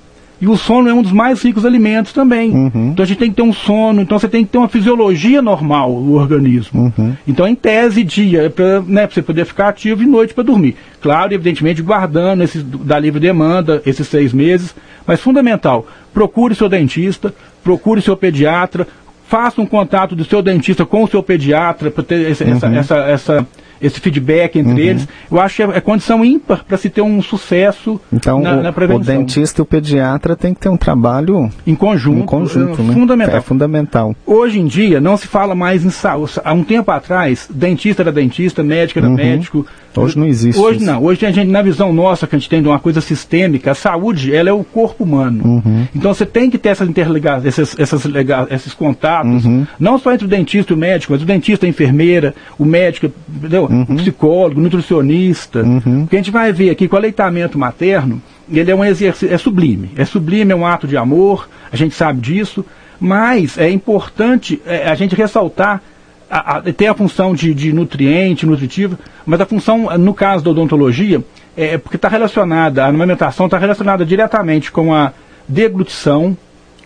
E 0.40 0.48
o 0.48 0.56
sono 0.56 0.88
é 0.88 0.94
um 0.94 1.02
dos 1.02 1.12
mais 1.12 1.42
ricos 1.42 1.66
alimentos 1.66 2.12
também. 2.12 2.50
Uhum. 2.50 2.90
Então 2.92 3.02
a 3.02 3.06
gente 3.06 3.19
tem 3.19 3.31
que 3.31 3.37
ter 3.37 3.42
um 3.42 3.52
sono, 3.52 4.00
então 4.00 4.19
você 4.19 4.28
tem 4.28 4.44
que 4.44 4.50
ter 4.50 4.58
uma 4.58 4.69
fisiologia 4.69 5.42
normal 5.42 5.92
do 5.92 6.14
organismo. 6.14 6.92
Uhum. 6.96 7.14
Então, 7.28 7.46
em 7.46 7.54
tese, 7.54 8.02
dia 8.02 8.44
é 8.44 8.48
para 8.48 8.81
né, 8.81 9.06
você 9.06 9.20
poder 9.20 9.44
ficar 9.44 9.69
ativo 9.69 10.02
e 10.02 10.06
noite 10.06 10.32
para 10.32 10.42
dormir. 10.42 10.76
Claro, 11.00 11.34
evidentemente, 11.34 11.82
guardando 11.82 12.42
esses, 12.42 12.62
da 12.62 12.98
livre 12.98 13.20
demanda 13.20 13.82
esses 13.84 14.08
seis 14.08 14.32
meses. 14.32 14.75
Mas 15.06 15.20
fundamental, 15.20 15.87
procure 16.14 16.54
seu 16.54 16.69
dentista, 16.69 17.34
procure 17.62 18.00
seu 18.00 18.16
pediatra, 18.16 18.87
faça 19.28 19.60
um 19.60 19.66
contato 19.66 20.16
do 20.16 20.25
seu 20.25 20.42
dentista 20.42 20.87
com 20.87 21.04
o 21.04 21.08
seu 21.08 21.22
pediatra 21.22 21.90
para 21.90 22.02
ter 22.02 22.26
uhum. 22.26 22.54
essa, 22.54 22.66
essa, 22.66 22.96
essa 22.96 23.48
esse 23.80 24.00
feedback 24.00 24.58
entre 24.58 24.72
uhum. 24.72 24.78
eles, 24.78 25.08
eu 25.30 25.40
acho 25.40 25.56
que 25.56 25.62
é, 25.62 25.76
é 25.76 25.80
condição 25.80 26.24
ímpar 26.24 26.64
para 26.64 26.76
se 26.76 26.90
ter 26.90 27.02
um 27.02 27.22
sucesso 27.22 28.00
então, 28.12 28.40
na, 28.40 28.56
o, 28.56 28.62
na 28.62 28.72
prevenção. 28.72 29.00
O 29.00 29.04
dentista 29.04 29.60
e 29.60 29.62
o 29.62 29.66
pediatra 29.66 30.36
tem 30.36 30.54
que 30.54 30.60
ter 30.60 30.68
um 30.68 30.76
trabalho 30.76 31.50
em 31.66 31.74
conjunto, 31.74 32.20
em 32.20 32.26
conjunto 32.26 32.80
é, 32.80 32.84
né? 32.84 32.92
fundamental. 32.92 33.36
É 33.36 33.40
fundamental. 33.40 34.16
Hoje 34.26 34.60
em 34.60 34.66
dia 34.66 35.00
não 35.00 35.16
se 35.16 35.26
fala 35.26 35.54
mais 35.54 35.84
em 35.84 35.90
saúde. 35.90 36.32
Há 36.44 36.52
um 36.52 36.64
tempo 36.64 36.90
atrás, 36.90 37.48
dentista 37.52 38.02
era 38.02 38.12
dentista, 38.12 38.62
médico 38.62 38.98
era 38.98 39.08
uhum. 39.08 39.14
médico. 39.14 39.66
Hoje 39.96 40.19
não 40.19 40.26
existe. 40.26 40.60
Hoje 40.60 40.78
isso. 40.78 40.87
não. 40.87 41.02
Hoje 41.02 41.26
a 41.26 41.31
gente, 41.31 41.50
na 41.50 41.62
visão 41.62 41.92
nossa 41.92 42.26
que 42.26 42.37
a 42.37 42.38
gente 42.38 42.48
tem 42.48 42.62
de 42.62 42.69
uma 42.69 42.78
coisa 42.78 43.00
sistêmica, 43.00 43.72
a 43.72 43.75
saúde 43.75 44.34
ela 44.34 44.48
é 44.48 44.52
o 44.52 44.62
corpo 44.62 45.04
humano. 45.04 45.44
Uhum. 45.44 45.87
Então 45.94 46.14
você 46.14 46.25
tem 46.25 46.48
que 46.48 46.58
ter 46.58 46.70
essas 46.70 46.88
interligações, 46.88 47.46
esses, 47.46 47.78
essas, 47.78 48.04
esses 48.50 48.75
contatos, 48.75 49.44
uhum. 49.44 49.66
não 49.78 49.98
só 49.98 50.12
entre 50.12 50.26
o 50.26 50.28
dentista 50.28 50.72
e 50.72 50.76
o 50.76 50.78
médico, 50.78 51.12
mas 51.12 51.22
o 51.22 51.26
dentista, 51.26 51.66
a 51.66 51.69
enfermeira, 51.69 52.34
o 52.58 52.64
médico, 52.64 53.10
entendeu? 53.28 53.69
uhum. 53.70 53.96
psicólogo, 53.96 54.60
nutricionista. 54.60 55.62
Uhum. 55.62 56.02
Porque 56.02 56.16
a 56.16 56.19
gente 56.19 56.31
vai 56.31 56.52
ver 56.52 56.70
aqui 56.70 56.87
que 56.87 56.94
o 56.94 56.98
aleitamento 56.98 57.58
materno, 57.58 58.22
ele 58.50 58.70
é 58.70 58.75
um 58.75 58.84
exercício, 58.84 59.32
é 59.32 59.38
sublime. 59.38 59.90
É 59.96 60.04
sublime, 60.04 60.52
é 60.52 60.56
um 60.56 60.66
ato 60.66 60.87
de 60.87 60.96
amor, 60.96 61.48
a 61.72 61.76
gente 61.76 61.94
sabe 61.94 62.20
disso, 62.20 62.64
mas 63.00 63.56
é 63.58 63.70
importante 63.70 64.60
é, 64.66 64.88
a 64.88 64.94
gente 64.94 65.14
ressaltar 65.14 65.82
a, 66.30 66.58
a, 66.58 66.62
tem 66.72 66.88
a 66.88 66.94
função 66.94 67.34
de, 67.34 67.52
de, 67.52 67.72
nutriente, 67.72 68.46
nutritivo, 68.46 68.99
mas 69.26 69.40
a 69.40 69.46
função, 69.46 69.99
no 69.99 70.14
caso 70.14 70.44
da 70.44 70.50
odontologia, 70.50 71.22
é 71.56 71.76
porque 71.76 71.96
está 71.96 72.08
relacionada, 72.08 72.84
a 72.84 72.87
alimentação 72.87 73.46
está 73.46 73.58
relacionada 73.58 74.06
diretamente 74.06 74.70
com 74.70 74.94
a 74.94 75.12
deglutição, 75.49 76.37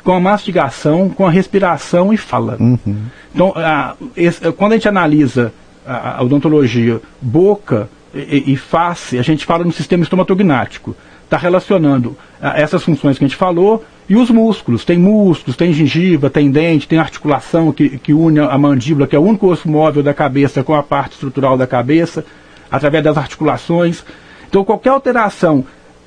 com 0.03 0.13
a 0.13 0.21
mastigação, 0.21 1.11
com 1.11 1.27
a 1.27 1.31
respiração 1.31 2.13
e 2.13 2.17
fala. 2.17 2.57
Uhum. 2.59 2.97
Então, 3.35 3.53
a, 3.57 3.95
esse, 4.17 4.51
quando 4.53 4.73
a 4.73 4.77
gente 4.77 4.89
analisa 4.89 5.53
a, 5.87 6.23
odontologia, 6.23 7.01
boca 7.21 7.89
e, 8.15 8.53
e, 8.53 8.57
face, 8.57 9.19
a 9.19 9.23
gente 9.23 9.45
fala 9.45 9.65
no 9.65 9.73
sistema 9.73 10.03
estomatognático. 10.03 10.97
Está 11.25 11.37
relacionando 11.37 12.17
essas 12.41 12.83
funções 12.83 13.19
que 13.19 13.25
a 13.25 13.29
gente 13.29 13.37
falou 13.37 13.85
e 14.09 14.17
os 14.17 14.31
músculos. 14.31 14.85
Tem 14.85 14.99
músculos, 14.99 15.57
tem 15.57 15.73
gengiva, 15.73 16.29
tem 16.31 16.51
dente, 16.51 16.89
tem 16.89 16.99
articulação 16.99 17.73
que, 17.73 17.99
que 17.99 18.13
une 18.13 18.41
a 18.41 18.59
mandíbula, 18.59 19.07
que 19.07 19.17
é 19.17 19.19
o 19.19 19.23
único 19.23 19.47
osso 19.49 19.69
móvel 19.69 20.03
da 20.03 20.15
cabeça 20.15 20.63
com 20.63 20.75
a 20.75 20.83
parte 20.83 21.13
estrutural 21.13 21.57
da 21.57 21.67
cabeça, 21.67 22.25
através 22.71 23.03
das 23.03 23.17
articulações. 23.17 24.05
Então, 24.49 24.65
qualquer 24.65 24.91
alteração 24.91 25.65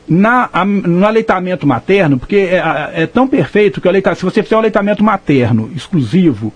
na, 0.07 0.49
a, 0.53 0.63
no 0.63 1.05
aleitamento 1.05 1.67
materno, 1.67 2.17
porque 2.17 2.35
é, 2.35 2.91
é, 2.93 3.07
tão 3.07 3.27
perfeito 3.27 3.81
que 3.81 3.89
o 3.89 4.15
se 4.15 4.23
você 4.23 4.41
fizer 4.41 4.55
um 4.55 4.59
aleitamento 4.59 5.03
materno 5.03 5.69
exclusivo, 5.75 6.53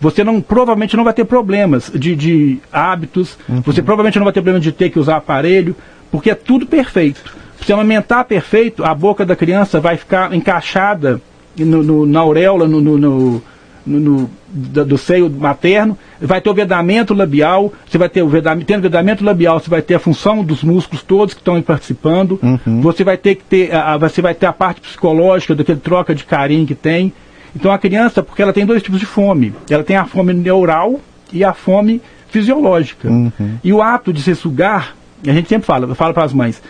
você 0.00 0.24
não 0.24 0.40
provavelmente 0.40 0.96
não 0.96 1.04
vai 1.04 1.12
ter 1.12 1.24
problemas 1.24 1.90
de, 1.94 2.16
de 2.16 2.58
hábitos, 2.72 3.38
uhum. 3.48 3.60
você 3.60 3.82
provavelmente 3.82 4.18
não 4.18 4.24
vai 4.24 4.32
ter 4.32 4.40
problema 4.40 4.60
de 4.60 4.72
ter 4.72 4.90
que 4.90 4.98
usar 4.98 5.16
aparelho, 5.16 5.76
porque 6.10 6.30
é 6.30 6.34
tudo 6.34 6.66
perfeito. 6.66 7.43
Se 7.64 7.72
amamentar 7.72 8.24
perfeito, 8.24 8.84
a 8.84 8.94
boca 8.94 9.24
da 9.24 9.34
criança 9.34 9.80
vai 9.80 9.96
ficar 9.96 10.34
encaixada 10.34 11.20
no, 11.56 11.82
no, 11.82 12.06
na 12.06 12.20
auréola, 12.20 12.66
no, 12.66 12.80
no, 12.80 13.42
do, 13.86 14.84
do, 14.84 14.98
seio 14.98 15.30
materno, 15.30 15.96
vai 16.20 16.40
ter 16.40 16.50
o 16.50 16.54
vedamento 16.54 17.14
labial, 17.14 17.72
você 17.86 17.98
vai 17.98 18.08
ter 18.08 18.22
o 18.22 18.28
vedamento, 18.28 18.66
tendo 18.66 18.82
vedamento 18.82 19.24
labial, 19.24 19.60
você 19.60 19.68
vai 19.68 19.82
ter 19.82 19.94
a 19.94 19.98
função 19.98 20.42
dos 20.42 20.62
músculos 20.62 21.02
todos 21.02 21.34
que 21.34 21.40
estão 21.40 21.60
participando, 21.62 22.38
uhum. 22.42 22.80
você 22.80 23.04
vai 23.04 23.16
ter 23.16 23.34
que 23.36 23.44
ter, 23.44 23.74
a, 23.74 23.96
você 23.96 24.22
vai 24.22 24.34
ter 24.34 24.46
a 24.46 24.52
parte 24.52 24.80
psicológica 24.80 25.54
daquele 25.54 25.80
troca 25.80 26.14
de 26.14 26.24
carinho 26.24 26.66
que 26.66 26.74
tem, 26.74 27.12
então 27.54 27.70
a 27.70 27.78
criança, 27.78 28.22
porque 28.22 28.42
ela 28.42 28.52
tem 28.52 28.66
dois 28.66 28.82
tipos 28.82 28.98
de 28.98 29.06
fome. 29.06 29.54
Ela 29.70 29.84
tem 29.84 29.96
a 29.96 30.04
fome 30.04 30.32
neural 30.32 31.00
e 31.32 31.44
a 31.44 31.52
fome 31.52 32.02
fisiológica. 32.28 33.08
Uhum. 33.08 33.58
E 33.62 33.72
o 33.72 33.80
ato 33.80 34.12
de 34.12 34.20
se 34.20 34.34
sugar, 34.34 34.96
a 35.24 35.32
gente 35.32 35.48
sempre 35.48 35.66
fala, 35.66 35.86
eu 35.86 35.94
falo 35.94 36.12
para 36.12 36.24
as 36.24 36.32
mães, 36.32 36.60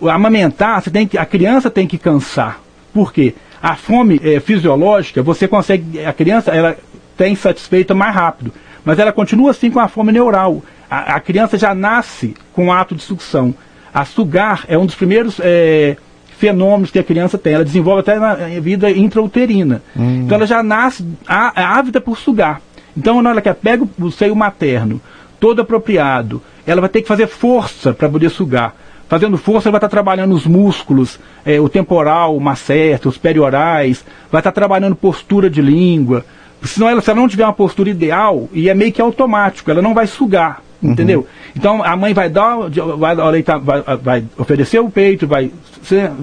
o, 0.00 0.08
amamentar, 0.08 0.82
você 0.82 0.90
tem 0.90 1.06
que, 1.06 1.18
a 1.18 1.24
criança 1.24 1.70
tem 1.70 1.86
que 1.86 1.98
cansar. 1.98 2.60
Por 2.92 3.12
quê? 3.12 3.34
A 3.62 3.74
fome 3.76 4.20
é, 4.22 4.40
fisiológica, 4.40 5.22
você 5.22 5.48
consegue, 5.48 6.04
a 6.04 6.12
criança 6.12 6.50
ela 6.50 6.76
tem 7.16 7.34
satisfeita 7.34 7.94
mais 7.94 8.14
rápido, 8.14 8.52
mas 8.84 8.98
ela 8.98 9.12
continua 9.12 9.50
assim 9.50 9.70
com 9.70 9.80
a 9.80 9.88
fome 9.88 10.12
neural. 10.12 10.62
A, 10.90 11.16
a 11.16 11.20
criança 11.20 11.58
já 11.58 11.74
nasce 11.74 12.34
com 12.52 12.68
o 12.68 12.72
ato 12.72 12.94
de 12.94 13.02
sucção. 13.02 13.54
A 13.92 14.04
sugar 14.04 14.64
é 14.68 14.76
um 14.76 14.86
dos 14.86 14.94
primeiros 14.94 15.40
é, 15.40 15.96
fenômenos 16.38 16.90
que 16.90 16.98
a 16.98 17.04
criança 17.04 17.38
tem. 17.38 17.54
Ela 17.54 17.64
desenvolve 17.64 18.00
até 18.00 18.18
na 18.18 18.34
vida 18.60 18.90
intrauterina. 18.90 19.82
Hum. 19.96 20.22
Então 20.24 20.36
ela 20.36 20.46
já 20.46 20.62
nasce 20.62 21.04
á, 21.26 21.78
ávida 21.78 22.00
por 22.00 22.18
sugar. 22.18 22.60
Então, 22.96 23.20
na 23.20 23.30
hora 23.30 23.42
que 23.42 23.48
ela 23.48 23.58
pega 23.60 23.86
o 23.98 24.10
seio 24.10 24.34
materno, 24.34 25.00
todo 25.38 25.60
apropriado, 25.60 26.42
ela 26.66 26.80
vai 26.80 26.88
ter 26.88 27.02
que 27.02 27.08
fazer 27.08 27.26
força 27.26 27.92
para 27.92 28.08
poder 28.08 28.30
sugar. 28.30 28.74
Fazendo 29.08 29.38
força, 29.38 29.68
ela 29.68 29.72
vai 29.72 29.78
estar 29.78 29.88
trabalhando 29.88 30.34
os 30.34 30.46
músculos, 30.46 31.20
é, 31.44 31.60
o 31.60 31.68
temporal, 31.68 32.36
o 32.36 32.40
macete, 32.40 33.06
os 33.06 33.16
periorais, 33.16 34.04
vai 34.30 34.40
estar 34.40 34.52
trabalhando 34.52 34.96
postura 34.96 35.48
de 35.48 35.62
língua. 35.62 36.24
Senão, 36.64 36.88
ela, 36.88 37.00
se 37.00 37.10
ela 37.10 37.20
não 37.20 37.28
tiver 37.28 37.44
uma 37.44 37.52
postura 37.52 37.88
ideal, 37.88 38.48
e 38.52 38.68
é 38.68 38.74
meio 38.74 38.92
que 38.92 39.00
automático, 39.00 39.70
ela 39.70 39.80
não 39.80 39.94
vai 39.94 40.06
sugar. 40.06 40.60
Uhum. 40.82 40.90
Entendeu? 40.90 41.26
Então 41.54 41.82
a 41.82 41.96
mãe 41.96 42.12
vai 42.12 42.28
dar, 42.28 42.56
vai, 42.98 43.16
vai, 43.16 43.96
vai 43.96 44.24
oferecer 44.36 44.78
o 44.78 44.90
peito, 44.90 45.26
vai 45.26 45.50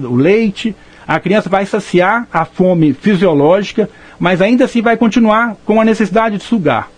o 0.04 0.14
leite, 0.14 0.76
a 1.06 1.18
criança 1.18 1.48
vai 1.48 1.66
saciar 1.66 2.26
a 2.32 2.44
fome 2.44 2.92
fisiológica, 2.92 3.88
mas 4.18 4.40
ainda 4.40 4.64
assim 4.64 4.80
vai 4.80 4.96
continuar 4.96 5.56
com 5.64 5.80
a 5.80 5.84
necessidade 5.84 6.38
de 6.38 6.44
sugar. 6.44 6.88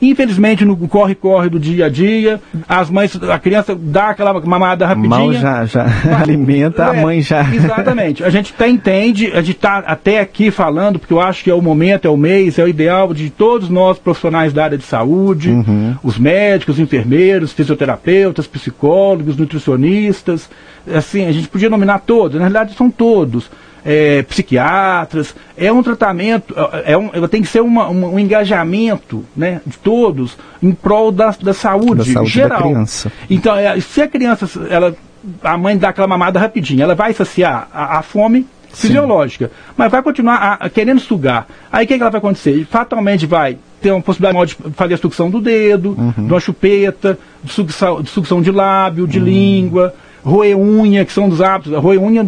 Infelizmente, 0.00 0.64
no 0.64 0.76
corre-corre 0.76 1.48
do 1.48 1.58
dia 1.58 1.86
a 1.86 1.88
dia, 1.88 2.38
as 2.68 2.90
mães, 2.90 3.18
a 3.22 3.38
criança 3.38 3.74
dá 3.74 4.10
aquela 4.10 4.38
mamada 4.40 4.86
rapidinha. 4.86 5.08
Mal 5.08 5.32
já, 5.32 5.64
já 5.64 5.86
alimenta, 6.20 6.82
é, 6.82 6.86
a 6.86 6.92
mãe 6.92 7.22
já. 7.22 7.42
Exatamente. 7.54 8.22
A 8.22 8.28
gente 8.28 8.52
até 8.54 8.68
entende, 8.68 9.32
a 9.32 9.40
gente 9.40 9.56
está 9.56 9.78
até 9.78 10.20
aqui 10.20 10.50
falando, 10.50 10.98
porque 10.98 11.14
eu 11.14 11.20
acho 11.20 11.42
que 11.42 11.50
é 11.50 11.54
o 11.54 11.62
momento, 11.62 12.06
é 12.06 12.10
o 12.10 12.16
mês, 12.16 12.58
é 12.58 12.64
o 12.64 12.68
ideal 12.68 13.14
de 13.14 13.30
todos 13.30 13.70
nós 13.70 13.98
profissionais 13.98 14.52
da 14.52 14.64
área 14.64 14.76
de 14.76 14.84
saúde, 14.84 15.50
uhum. 15.50 15.94
os 16.02 16.18
médicos, 16.18 16.78
enfermeiros, 16.78 17.52
fisioterapeutas, 17.52 18.46
psicólogos, 18.46 19.36
nutricionistas. 19.36 20.50
Assim, 20.94 21.26
a 21.26 21.32
gente 21.32 21.48
podia 21.48 21.70
nominar 21.70 22.00
todos, 22.00 22.34
na 22.34 22.42
realidade 22.42 22.74
são 22.74 22.90
todos 22.90 23.50
é, 23.86 24.22
psiquiatras. 24.24 25.34
É 25.56 25.72
um 25.72 25.82
tratamento, 25.82 26.54
é, 26.84 26.92
é 26.92 26.98
um, 26.98 27.08
tem 27.28 27.40
que 27.40 27.48
ser 27.48 27.60
uma, 27.60 27.88
uma, 27.88 28.08
um 28.08 28.18
engajamento 28.18 29.24
né, 29.36 29.60
de 29.64 29.78
todos 29.78 30.36
em 30.60 30.72
prol 30.72 31.12
da, 31.12 31.32
da 31.40 31.54
saúde, 31.54 32.08
da 32.08 32.12
saúde 32.12 32.30
geral. 32.30 32.58
Da 32.58 32.68
criança. 32.68 33.12
Então, 33.30 33.54
é, 33.56 33.78
se 33.80 34.02
a 34.02 34.08
criança, 34.08 34.48
ela, 34.68 34.94
a 35.42 35.56
mãe 35.56 35.78
dá 35.78 35.90
aquela 35.90 36.08
mamada 36.08 36.40
rapidinho, 36.40 36.82
ela 36.82 36.96
vai 36.96 37.12
saciar 37.12 37.68
a, 37.72 37.98
a 37.98 38.02
fome 38.02 38.44
fisiológica, 38.72 39.46
Sim. 39.46 39.72
mas 39.76 39.90
vai 39.90 40.02
continuar 40.02 40.34
a, 40.34 40.52
a, 40.66 40.68
querendo 40.68 41.00
sugar. 41.00 41.46
Aí 41.72 41.84
o 41.84 41.88
que, 41.88 41.96
que 41.96 42.02
ela 42.02 42.10
vai 42.10 42.18
acontecer? 42.18 42.66
Fatalmente 42.68 43.24
vai 43.24 43.56
ter 43.80 43.92
uma 43.92 44.02
possibilidade 44.02 44.56
de 44.62 44.72
fazer 44.72 44.94
a 44.94 44.98
sucção 44.98 45.30
do 45.30 45.40
dedo, 45.40 45.94
uhum. 45.96 46.26
de 46.26 46.32
uma 46.32 46.40
chupeta, 46.40 47.18
de 47.42 47.52
sucção 47.52 48.02
de, 48.02 48.10
sucção 48.10 48.42
de 48.42 48.50
lábio, 48.50 49.06
de 49.06 49.18
uhum. 49.18 49.24
língua 49.24 49.94
roer 50.24 50.56
unha, 50.56 51.04
que 51.04 51.12
são 51.12 51.28
dos 51.28 51.40
hábitos, 51.40 51.72
roer 51.72 52.00
unha, 52.00 52.26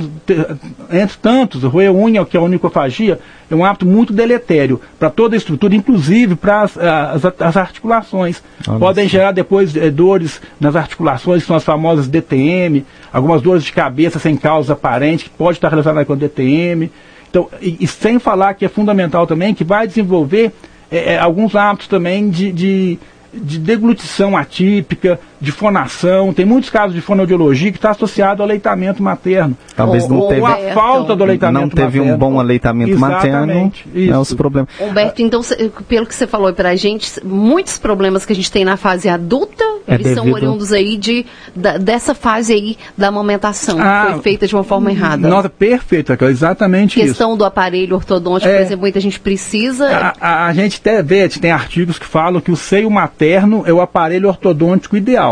entre 0.92 1.16
tantos, 1.20 1.62
roer 1.64 1.90
unha, 1.92 2.24
que 2.24 2.36
é 2.36 2.40
a 2.40 2.42
onicofagia, 2.42 3.18
é 3.50 3.54
um 3.54 3.64
hábito 3.64 3.86
muito 3.86 4.12
deletério 4.12 4.80
para 4.98 5.10
toda 5.10 5.34
a 5.34 5.38
estrutura, 5.38 5.74
inclusive 5.74 6.36
para 6.36 6.62
as, 6.62 6.78
as, 6.78 7.24
as, 7.40 7.56
articulações. 7.56 8.42
Olha 8.66 8.78
Podem 8.78 9.08
gerar 9.08 9.32
depois 9.32 9.74
é, 9.76 9.90
dores 9.90 10.40
nas 10.60 10.76
articulações, 10.76 11.42
que 11.42 11.48
são 11.48 11.56
as 11.56 11.64
famosas 11.64 12.06
DTM, 12.06 12.84
algumas 13.12 13.42
dores 13.42 13.64
de 13.64 13.72
cabeça 13.72 14.18
sem 14.18 14.36
causa 14.36 14.74
aparente, 14.74 15.24
que 15.24 15.30
pode 15.30 15.56
estar 15.56 15.68
relacionada 15.68 16.04
com 16.04 16.12
a 16.12 16.16
DTM. 16.16 16.90
Então, 17.28 17.48
e, 17.60 17.78
e, 17.80 17.86
sem 17.86 18.18
falar 18.18 18.54
que 18.54 18.64
é 18.64 18.68
fundamental 18.68 19.26
também 19.26 19.54
que 19.54 19.64
vai 19.64 19.86
desenvolver 19.86 20.52
é, 20.90 21.18
alguns 21.18 21.54
hábitos 21.56 21.88
também 21.88 22.30
de, 22.30 22.52
de 22.52 22.98
de 23.32 23.58
deglutição 23.58 24.36
atípica, 24.36 25.20
de 25.40 25.52
fonação. 25.52 26.32
Tem 26.32 26.44
muitos 26.44 26.70
casos 26.70 26.94
de 26.94 27.00
fonoaudiologia 27.00 27.70
que 27.70 27.78
está 27.78 27.90
associado 27.90 28.42
ao 28.42 28.46
aleitamento 28.46 29.02
materno. 29.02 29.56
Talvez 29.76 30.08
não 30.08 30.18
ou, 30.18 30.28
teve. 30.28 30.40
Ou 30.40 30.46
a 30.46 30.56
falta 30.72 31.14
do 31.14 31.22
aleitamento 31.22 31.60
Não 31.60 31.68
teve 31.68 31.98
materno. 31.98 32.14
um 32.14 32.18
bom 32.18 32.40
aleitamento 32.40 32.90
Exatamente, 32.92 33.86
materno. 33.86 34.14
É 34.14 34.18
os 34.18 34.34
problemas. 34.34 34.68
Humberto, 34.80 35.22
então, 35.22 35.40
pelo 35.86 36.06
que 36.06 36.14
você 36.14 36.26
falou 36.26 36.52
para 36.52 36.70
a 36.70 36.76
gente, 36.76 37.24
muitos 37.24 37.78
problemas 37.78 38.26
que 38.26 38.32
a 38.32 38.36
gente 38.36 38.50
tem 38.50 38.64
na 38.64 38.76
fase 38.76 39.08
adulta, 39.08 39.64
é 39.86 39.94
eles 39.94 40.06
devido... 40.08 40.22
são 40.22 40.32
oriundos 40.32 40.72
aí 40.72 40.96
de, 40.96 41.24
da, 41.54 41.78
dessa 41.78 42.14
fase 42.14 42.52
aí 42.52 42.76
da 42.96 43.08
amamentação, 43.08 43.78
ah, 43.80 44.06
que 44.06 44.12
foi 44.14 44.22
feita 44.22 44.46
de 44.46 44.54
uma 44.54 44.64
forma 44.64 44.90
errada. 44.90 45.28
Nossa, 45.28 45.48
perfeito, 45.48 46.12
exatamente 46.24 46.94
questão 46.94 47.04
isso. 47.04 47.14
Questão 47.14 47.36
do 47.36 47.44
aparelho 47.44 47.94
ortodôntico, 47.94 48.50
é, 48.50 48.56
por 48.56 48.62
exemplo, 48.62 48.80
muita 48.80 49.00
gente 49.00 49.20
precisa... 49.20 49.88
A, 49.88 50.14
a, 50.20 50.46
a 50.46 50.52
gente 50.52 50.78
até 50.80 51.02
vê, 51.02 51.28
tem 51.28 51.50
artigos 51.50 51.98
que 51.98 52.06
falam 52.06 52.40
que 52.40 52.50
o 52.50 52.56
seio 52.56 52.90
materno 52.90 53.62
é 53.66 53.72
o 53.72 53.80
aparelho 53.80 54.28
ortodôntico 54.28 54.96
ideal. 54.96 55.27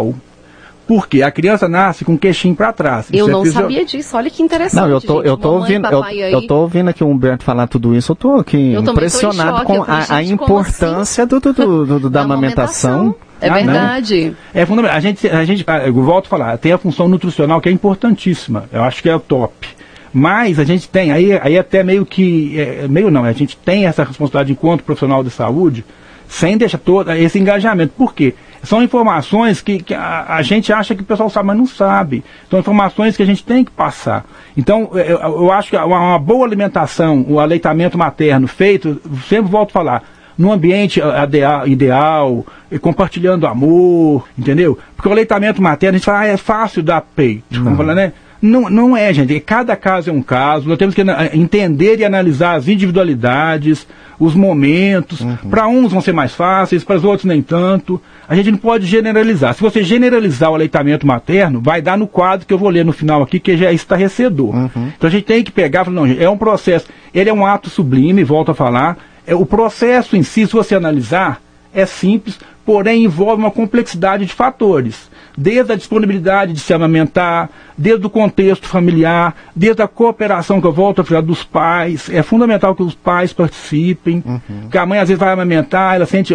Porque 0.86 1.20
a 1.22 1.30
criança 1.32 1.68
nasce 1.68 2.04
com 2.04 2.14
o 2.14 2.18
queixinho 2.18 2.54
para 2.54 2.72
trás. 2.72 3.08
Eu 3.12 3.26
é 3.26 3.30
não 3.30 3.42
é 3.42 3.50
sabia 3.50 3.84
disso, 3.84 4.16
olha 4.16 4.30
que 4.30 4.40
interessante. 4.40 4.80
Não, 4.80 4.88
eu 4.88 5.00
tô, 5.00 5.16
gente, 5.16 5.26
eu 5.26 5.36
tô 5.36 5.52
ouvindo, 5.54 5.86
eu, 5.88 6.04
eu, 6.14 6.46
tô 6.46 6.56
ouvindo 6.58 6.88
aqui 6.88 7.02
o 7.02 7.08
Humberto 7.08 7.42
falar 7.42 7.66
tudo 7.66 7.94
isso, 7.94 8.12
eu 8.12 8.16
tô 8.16 8.36
aqui 8.36 8.72
eu 8.72 8.82
impressionado 8.82 9.64
com 9.64 9.82
a, 9.82 10.06
a 10.08 10.22
importância 10.22 11.24
assim? 11.24 11.28
do, 11.28 11.40
do, 11.40 11.52
do, 11.52 11.98
do, 12.00 12.10
da 12.10 12.22
amamentação. 12.22 13.16
É 13.40 13.48
ah, 13.48 13.54
verdade. 13.54 14.26
Não. 14.26 14.62
É 14.62 14.64
fundamental. 14.64 14.96
A 14.96 15.00
gente, 15.00 15.28
a 15.28 15.44
gente, 15.44 15.64
eu 15.84 15.92
volto 15.92 16.26
a 16.26 16.28
falar, 16.28 16.56
tem 16.56 16.72
a 16.72 16.78
função 16.78 17.08
nutricional 17.08 17.60
que 17.60 17.68
é 17.68 17.72
importantíssima. 17.72 18.64
Eu 18.72 18.84
acho 18.84 19.02
que 19.02 19.08
é 19.08 19.16
o 19.16 19.20
top. 19.20 19.66
Mas 20.12 20.58
a 20.58 20.64
gente 20.64 20.88
tem, 20.88 21.12
aí, 21.12 21.38
aí 21.42 21.58
até 21.58 21.82
meio 21.82 22.06
que, 22.06 22.58
é, 22.58 22.88
meio 22.88 23.10
não, 23.10 23.24
a 23.24 23.32
gente 23.32 23.56
tem 23.56 23.86
essa 23.86 24.02
responsabilidade 24.02 24.52
enquanto 24.52 24.82
profissional 24.82 25.22
de 25.22 25.30
saúde, 25.30 25.84
sem 26.28 26.56
deixar 26.56 26.78
todo 26.78 27.12
esse 27.12 27.38
engajamento. 27.38 27.92
Por 27.96 28.14
quê? 28.14 28.34
São 28.62 28.82
informações 28.82 29.60
que, 29.60 29.78
que 29.78 29.94
a, 29.94 30.26
a, 30.28 30.42
gente 30.42 30.72
acha 30.72 30.94
que 30.94 31.02
o 31.02 31.04
pessoal 31.04 31.30
sabe, 31.30 31.46
mas 31.46 31.56
não 31.56 31.66
sabe. 31.66 32.24
São 32.50 32.58
informações 32.58 33.16
que 33.16 33.22
a 33.22 33.26
gente 33.26 33.44
tem 33.44 33.64
que 33.64 33.70
passar. 33.70 34.24
Então, 34.56 34.90
eu, 34.94 35.18
eu 35.18 35.52
acho 35.52 35.70
que 35.70 35.76
uma, 35.76 35.84
uma, 35.84 36.18
boa 36.18 36.44
alimentação, 36.44 37.24
o 37.28 37.38
aleitamento 37.38 37.96
materno 37.96 38.48
feito, 38.48 39.00
sempre 39.28 39.50
volto 39.50 39.70
a 39.70 39.72
falar, 39.72 40.02
num 40.36 40.52
ambiente 40.52 41.00
ideal, 41.00 41.66
ideal, 41.66 42.46
compartilhando 42.80 43.46
amor, 43.46 44.26
entendeu? 44.36 44.78
Porque 44.96 45.08
o 45.08 45.12
aleitamento 45.12 45.62
materno, 45.62 45.94
a 45.94 45.98
gente 45.98 46.04
fala, 46.04 46.20
ah, 46.20 46.26
é 46.26 46.36
fácil 46.36 46.82
dar 46.82 47.00
peito. 47.00 47.62
Vamos 47.62 47.78
falar, 47.78 47.94
né? 47.94 48.12
Não, 48.40 48.68
não 48.68 48.96
é, 48.96 49.12
gente. 49.12 49.38
Cada 49.40 49.76
caso 49.76 50.10
é 50.10 50.12
um 50.12 50.22
caso. 50.22 50.68
Nós 50.68 50.78
temos 50.78 50.94
que 50.94 51.02
entender 51.32 51.98
e 51.98 52.04
analisar 52.04 52.54
as 52.54 52.68
individualidades, 52.68 53.86
os 54.18 54.34
momentos. 54.34 55.20
Uhum. 55.20 55.36
Para 55.50 55.66
uns 55.66 55.92
vão 55.92 56.00
ser 56.00 56.12
mais 56.12 56.34
fáceis, 56.34 56.84
para 56.84 56.96
os 56.96 57.04
outros 57.04 57.24
nem 57.24 57.42
tanto. 57.42 58.00
A 58.28 58.34
gente 58.34 58.50
não 58.50 58.58
pode 58.58 58.86
generalizar. 58.86 59.54
Se 59.54 59.62
você 59.62 59.82
generalizar 59.82 60.50
o 60.50 60.54
aleitamento 60.54 61.06
materno, 61.06 61.60
vai 61.60 61.80
dar 61.80 61.96
no 61.96 62.06
quadro 62.06 62.46
que 62.46 62.52
eu 62.52 62.58
vou 62.58 62.68
ler 62.68 62.84
no 62.84 62.92
final 62.92 63.22
aqui, 63.22 63.40
que 63.40 63.56
já 63.56 63.70
é 63.70 63.74
estarrecedor. 63.74 64.54
Uhum. 64.54 64.92
Então 64.96 65.08
a 65.08 65.10
gente 65.10 65.24
tem 65.24 65.42
que 65.42 65.52
pegar 65.52 65.82
e 65.82 65.84
falar, 65.86 65.96
não, 65.96 66.06
é 66.06 66.28
um 66.28 66.38
processo. 66.38 66.86
Ele 67.14 67.30
é 67.30 67.32
um 67.32 67.46
ato 67.46 67.70
sublime, 67.70 68.24
volto 68.24 68.50
a 68.50 68.54
falar. 68.54 68.98
É, 69.26 69.34
o 69.34 69.46
processo 69.46 70.16
em 70.16 70.22
si, 70.22 70.46
se 70.46 70.52
você 70.52 70.74
analisar, 70.74 71.40
é 71.74 71.84
simples, 71.84 72.38
porém 72.64 73.04
envolve 73.04 73.42
uma 73.42 73.50
complexidade 73.50 74.26
de 74.26 74.32
fatores 74.32 75.10
desde 75.36 75.72
a 75.72 75.76
disponibilidade 75.76 76.52
de 76.52 76.60
se 76.60 76.72
amamentar, 76.72 77.50
desde 77.76 78.06
o 78.06 78.10
contexto 78.10 78.66
familiar, 78.66 79.34
desde 79.54 79.82
a 79.82 79.88
cooperação 79.88 80.60
que 80.60 80.66
eu 80.66 80.72
volto 80.72 81.00
a 81.00 81.04
falar 81.04 81.20
dos 81.20 81.44
pais. 81.44 82.08
É 82.10 82.22
fundamental 82.22 82.74
que 82.74 82.82
os 82.82 82.94
pais 82.94 83.32
participem, 83.32 84.22
uhum. 84.24 84.68
que 84.70 84.78
a 84.78 84.86
mãe 84.86 84.98
às 84.98 85.08
vezes 85.08 85.20
vai 85.20 85.32
amamentar, 85.32 85.96
ela 85.96 86.06
sente, 86.06 86.34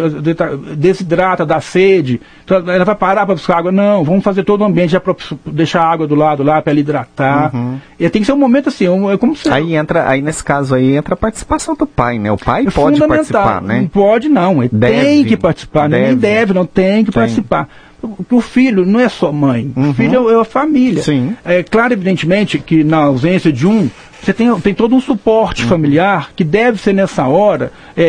desidrata, 0.76 1.44
dá 1.44 1.60
sede, 1.60 2.20
então 2.44 2.58
ela 2.70 2.84
vai 2.84 2.94
parar 2.94 3.26
para 3.26 3.34
buscar 3.34 3.58
água. 3.58 3.72
Não, 3.72 4.04
vamos 4.04 4.22
fazer 4.22 4.44
todo 4.44 4.60
o 4.60 4.64
ambiente 4.64 4.90
já 4.90 5.00
para 5.00 5.16
deixar 5.46 5.82
a 5.82 5.90
água 5.90 6.06
do 6.06 6.14
lado 6.14 6.42
lá 6.42 6.62
para 6.62 6.72
ela 6.72 6.80
hidratar. 6.80 7.54
Uhum. 7.54 7.78
E 7.98 8.08
tem 8.08 8.22
que 8.22 8.26
ser 8.26 8.32
um 8.32 8.38
momento 8.38 8.68
assim, 8.68 8.88
um, 8.88 9.10
é 9.10 9.16
como 9.16 9.34
se... 9.34 9.48
Aí 9.48 9.74
entra, 9.74 10.08
aí 10.08 10.22
nesse 10.22 10.44
caso 10.44 10.74
aí 10.74 10.94
entra 10.96 11.14
a 11.14 11.16
participação 11.16 11.74
do 11.74 11.86
pai, 11.86 12.18
né? 12.18 12.30
O 12.30 12.38
pai 12.38 12.66
é 12.66 12.70
pode 12.70 13.00
participar, 13.00 13.60
né? 13.60 13.80
Não 13.80 13.88
pode 13.88 14.28
não, 14.28 14.62
ele 14.62 14.70
deve, 14.72 15.00
tem 15.00 15.24
que 15.24 15.36
participar, 15.36 15.88
deve. 15.88 16.06
nem 16.06 16.16
deve, 16.16 16.54
não 16.54 16.66
tem 16.66 17.04
que 17.04 17.10
tem. 17.10 17.20
participar 17.20 17.68
o 18.30 18.40
filho 18.40 18.84
não 18.84 19.00
é 19.00 19.08
só 19.08 19.32
mãe, 19.32 19.72
uhum. 19.76 19.90
o 19.90 19.94
filho 19.94 20.30
é, 20.30 20.34
é, 20.34 20.40
a 20.40 20.44
família. 20.44 21.02
Sim. 21.02 21.36
É 21.44 21.62
claro, 21.62 21.92
evidentemente, 21.92 22.58
que 22.58 22.82
na 22.82 22.98
ausência 22.98 23.52
de 23.52 23.66
um, 23.66 23.88
você 24.22 24.32
tem, 24.32 24.60
tem 24.60 24.72
todo 24.72 24.94
um 24.94 25.00
suporte 25.00 25.62
uhum. 25.62 25.68
familiar 25.68 26.30
que 26.36 26.44
deve 26.44 26.80
ser 26.80 26.92
nessa 26.92 27.26
hora 27.26 27.72
é, 27.96 28.04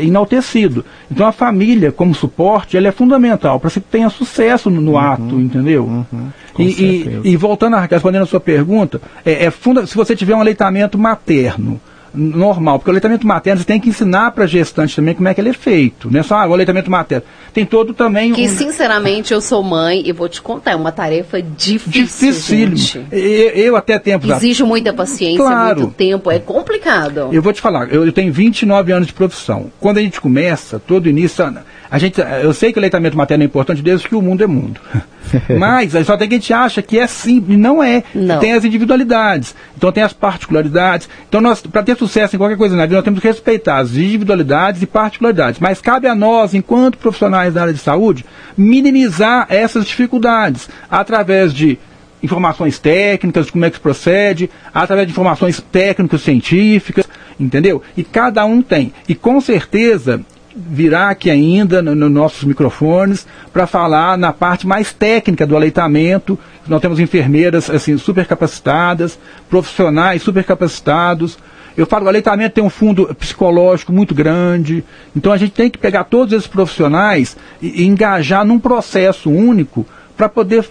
é, 0.00 0.04
enaltecido. 0.04 0.84
Então 1.10 1.26
a 1.26 1.32
família, 1.32 1.92
como 1.92 2.14
suporte, 2.14 2.76
ela 2.76 2.88
é 2.88 2.92
fundamental 2.92 3.60
para 3.60 3.70
que 3.70 3.80
tenha 3.80 4.10
sucesso 4.10 4.68
no, 4.68 4.80
no 4.80 4.92
uhum. 4.92 4.98
ato, 4.98 5.40
entendeu? 5.40 5.84
Uhum. 5.84 6.28
E, 6.58 6.64
e, 6.64 7.20
e, 7.32 7.36
voltando 7.36 7.76
a 7.76 7.80
respondendo 7.80 8.22
a 8.22 8.26
sua 8.26 8.40
pergunta, 8.40 9.00
é, 9.24 9.44
é 9.44 9.50
funda 9.50 9.86
se 9.86 9.94
você 9.94 10.16
tiver 10.16 10.34
um 10.34 10.40
aleitamento 10.40 10.98
materno, 10.98 11.80
normal, 12.16 12.78
porque 12.78 12.90
o 12.90 12.92
aleitamento 12.92 13.26
materno 13.26 13.60
você 13.60 13.66
tem 13.66 13.78
que 13.78 13.88
ensinar 13.88 14.30
para 14.30 14.44
a 14.44 14.46
gestante 14.46 14.96
também 14.96 15.14
como 15.14 15.28
é 15.28 15.34
que 15.34 15.40
ele 15.40 15.50
é 15.50 15.52
feito, 15.52 16.10
não 16.10 16.20
é 16.20 16.22
só 16.22 16.36
ah, 16.36 16.46
o 16.46 16.54
aleitamento 16.54 16.90
materno. 16.90 17.26
Tem 17.52 17.64
todo 17.64 17.94
também 17.94 18.32
Que, 18.32 18.46
um... 18.46 18.48
sinceramente, 18.48 19.32
eu 19.32 19.40
sou 19.40 19.62
mãe 19.62 20.02
e 20.04 20.12
vou 20.12 20.28
te 20.28 20.40
contar, 20.40 20.72
é 20.72 20.76
uma 20.76 20.92
tarefa 20.92 21.40
difícil, 21.42 22.02
Dificílimo. 22.02 23.06
Eu, 23.12 23.50
eu 23.50 23.76
até 23.76 23.98
tempo 23.98 24.30
Exige 24.30 24.64
muita 24.64 24.92
paciência, 24.92 25.38
Claro. 25.38 25.80
muito 25.82 25.94
tempo, 25.94 26.30
é 26.30 26.38
complicado. 26.38 27.28
Eu 27.32 27.42
vou 27.42 27.52
te 27.52 27.60
falar, 27.60 27.92
eu, 27.92 28.04
eu 28.04 28.12
tenho 28.12 28.32
29 28.32 28.92
anos 28.92 29.06
de 29.06 29.12
profissão. 29.12 29.70
Quando 29.78 29.98
a 29.98 30.02
gente 30.02 30.20
começa, 30.20 30.78
todo 30.78 31.08
início, 31.08 31.44
a 31.90 31.98
gente, 31.98 32.20
eu 32.42 32.52
sei 32.52 32.72
que 32.72 32.78
o 32.78 32.80
aleitamento 32.80 33.16
materno 33.16 33.44
é 33.44 33.46
importante 33.46 33.82
desde 33.82 34.08
que 34.08 34.14
o 34.14 34.22
mundo 34.22 34.42
é 34.42 34.46
mundo. 34.46 34.80
Mas 35.58 35.92
só 36.06 36.16
tem 36.16 36.28
que 36.28 36.34
a 36.34 36.38
gente 36.38 36.52
acha 36.52 36.82
que 36.82 36.98
é 36.98 37.06
simples, 37.06 37.58
não 37.58 37.82
é. 37.82 38.02
Não. 38.14 38.38
Tem 38.38 38.52
as 38.52 38.64
individualidades, 38.64 39.54
então 39.76 39.92
tem 39.92 40.02
as 40.02 40.12
particularidades. 40.12 41.08
Então 41.28 41.40
nós, 41.40 41.60
para 41.62 41.82
ter 41.82 41.96
sucesso 41.96 42.34
em 42.34 42.38
qualquer 42.38 42.56
coisa 42.56 42.76
na 42.76 42.84
vida, 42.84 42.96
nós 42.96 43.04
temos 43.04 43.20
que 43.20 43.28
respeitar 43.28 43.78
as 43.78 43.92
individualidades 43.92 44.82
e 44.82 44.86
particularidades. 44.86 45.60
Mas 45.60 45.80
cabe 45.80 46.06
a 46.06 46.14
nós, 46.14 46.54
enquanto 46.54 46.98
profissionais 46.98 47.54
da 47.54 47.62
área 47.62 47.74
de 47.74 47.80
saúde, 47.80 48.24
minimizar 48.56 49.46
essas 49.48 49.86
dificuldades 49.86 50.68
através 50.90 51.52
de 51.52 51.78
informações 52.22 52.78
técnicas, 52.78 53.46
de 53.46 53.52
como 53.52 53.64
é 53.64 53.70
que 53.70 53.76
se 53.76 53.82
procede, 53.82 54.50
através 54.74 55.06
de 55.06 55.12
informações 55.12 55.60
técnicas 55.60 56.22
científicas, 56.22 57.06
entendeu? 57.38 57.82
E 57.96 58.02
cada 58.02 58.44
um 58.44 58.62
tem. 58.62 58.92
E 59.08 59.14
com 59.14 59.40
certeza 59.40 60.20
virá 60.56 61.10
aqui 61.10 61.30
ainda 61.30 61.82
nos 61.82 61.96
no 61.96 62.08
nossos 62.08 62.44
microfones 62.44 63.26
para 63.52 63.66
falar 63.66 64.16
na 64.16 64.32
parte 64.32 64.66
mais 64.66 64.92
técnica 64.92 65.46
do 65.46 65.54
aleitamento. 65.54 66.38
Nós 66.66 66.80
temos 66.80 66.98
enfermeiras 66.98 67.68
assim 67.68 67.98
super 67.98 68.26
capacitadas, 68.26 69.18
profissionais 69.50 70.22
super 70.22 70.44
capacitados. 70.44 71.38
Eu 71.76 71.84
falo, 71.84 72.06
o 72.06 72.08
aleitamento 72.08 72.54
tem 72.54 72.64
um 72.64 72.70
fundo 72.70 73.14
psicológico 73.14 73.92
muito 73.92 74.14
grande, 74.14 74.82
então 75.14 75.30
a 75.30 75.36
gente 75.36 75.52
tem 75.52 75.68
que 75.68 75.76
pegar 75.76 76.04
todos 76.04 76.32
esses 76.32 76.46
profissionais 76.46 77.36
e, 77.60 77.82
e 77.82 77.86
engajar 77.86 78.46
num 78.46 78.58
processo 78.58 79.30
único 79.30 79.86
para 80.16 80.26
poder 80.26 80.64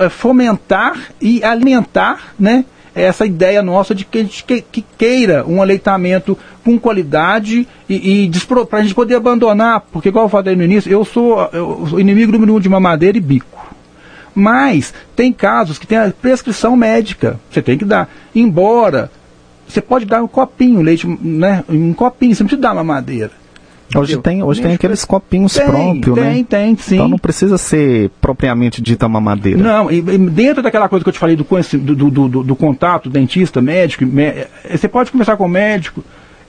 eh, 0.00 0.08
fomentar 0.08 0.96
e 1.20 1.42
alimentar 1.42 2.34
né, 2.38 2.64
essa 2.94 3.26
ideia 3.26 3.62
nossa 3.62 3.94
de 3.94 4.04
que 4.04 4.18
a 4.18 4.22
gente 4.22 4.44
que, 4.44 4.60
que 4.60 4.84
queira 4.96 5.44
um 5.46 5.60
aleitamento 5.60 6.38
com 6.64 6.78
qualidade 6.78 7.66
e, 7.88 8.24
e 8.24 8.30
para 8.66 8.78
a 8.78 8.82
gente 8.82 8.94
poder 8.94 9.16
abandonar, 9.16 9.80
porque 9.92 10.08
igual 10.08 10.26
eu 10.26 10.28
falei 10.30 10.54
no 10.54 10.62
início, 10.62 10.90
eu 10.90 11.04
sou, 11.04 11.48
eu 11.52 11.86
sou 11.88 12.00
inimigo 12.00 12.32
número 12.32 12.54
um 12.54 12.60
de 12.60 12.68
mamadeira 12.68 13.18
e 13.18 13.20
bico. 13.20 13.74
Mas 14.34 14.92
tem 15.14 15.32
casos 15.32 15.78
que 15.78 15.86
tem 15.86 15.98
a 15.98 16.10
prescrição 16.10 16.76
médica, 16.76 17.38
você 17.50 17.62
tem 17.62 17.78
que 17.78 17.84
dar. 17.84 18.08
Embora 18.34 19.10
você 19.66 19.80
pode 19.80 20.04
dar 20.04 20.22
um 20.22 20.28
copinho, 20.28 20.82
leite, 20.82 21.06
né? 21.06 21.64
Um 21.68 21.92
copinho, 21.92 22.34
você 22.34 22.42
não 22.42 22.48
precisa 22.48 22.62
dar 22.62 22.74
mamadeira. 22.74 23.43
Hoje 23.94 24.16
tem, 24.18 24.42
hoje 24.42 24.60
tem 24.62 24.74
aqueles 24.74 25.04
copinhos 25.04 25.54
Tem, 25.54 25.66
próprios, 25.66 26.14
tem, 26.18 26.24
né? 26.38 26.46
tem, 26.48 26.76
sim. 26.76 26.94
Então 26.96 27.08
não 27.08 27.18
precisa 27.18 27.56
ser 27.58 28.10
propriamente 28.20 28.82
dita 28.82 29.08
mamadeira. 29.08 29.62
Não, 29.62 29.90
e, 29.90 29.98
e 29.98 30.18
dentro 30.18 30.62
daquela 30.62 30.88
coisa 30.88 31.04
que 31.04 31.08
eu 31.08 31.12
te 31.12 31.18
falei 31.18 31.36
do, 31.36 31.44
do, 31.44 31.94
do, 32.10 32.28
do, 32.28 32.42
do 32.42 32.56
contato, 32.56 33.08
dentista, 33.08 33.60
médico, 33.60 34.04
mé- 34.06 34.48
você 34.70 34.88
pode 34.88 35.10
conversar 35.12 35.36
com 35.36 35.44
o 35.44 35.48
médico. 35.48 36.02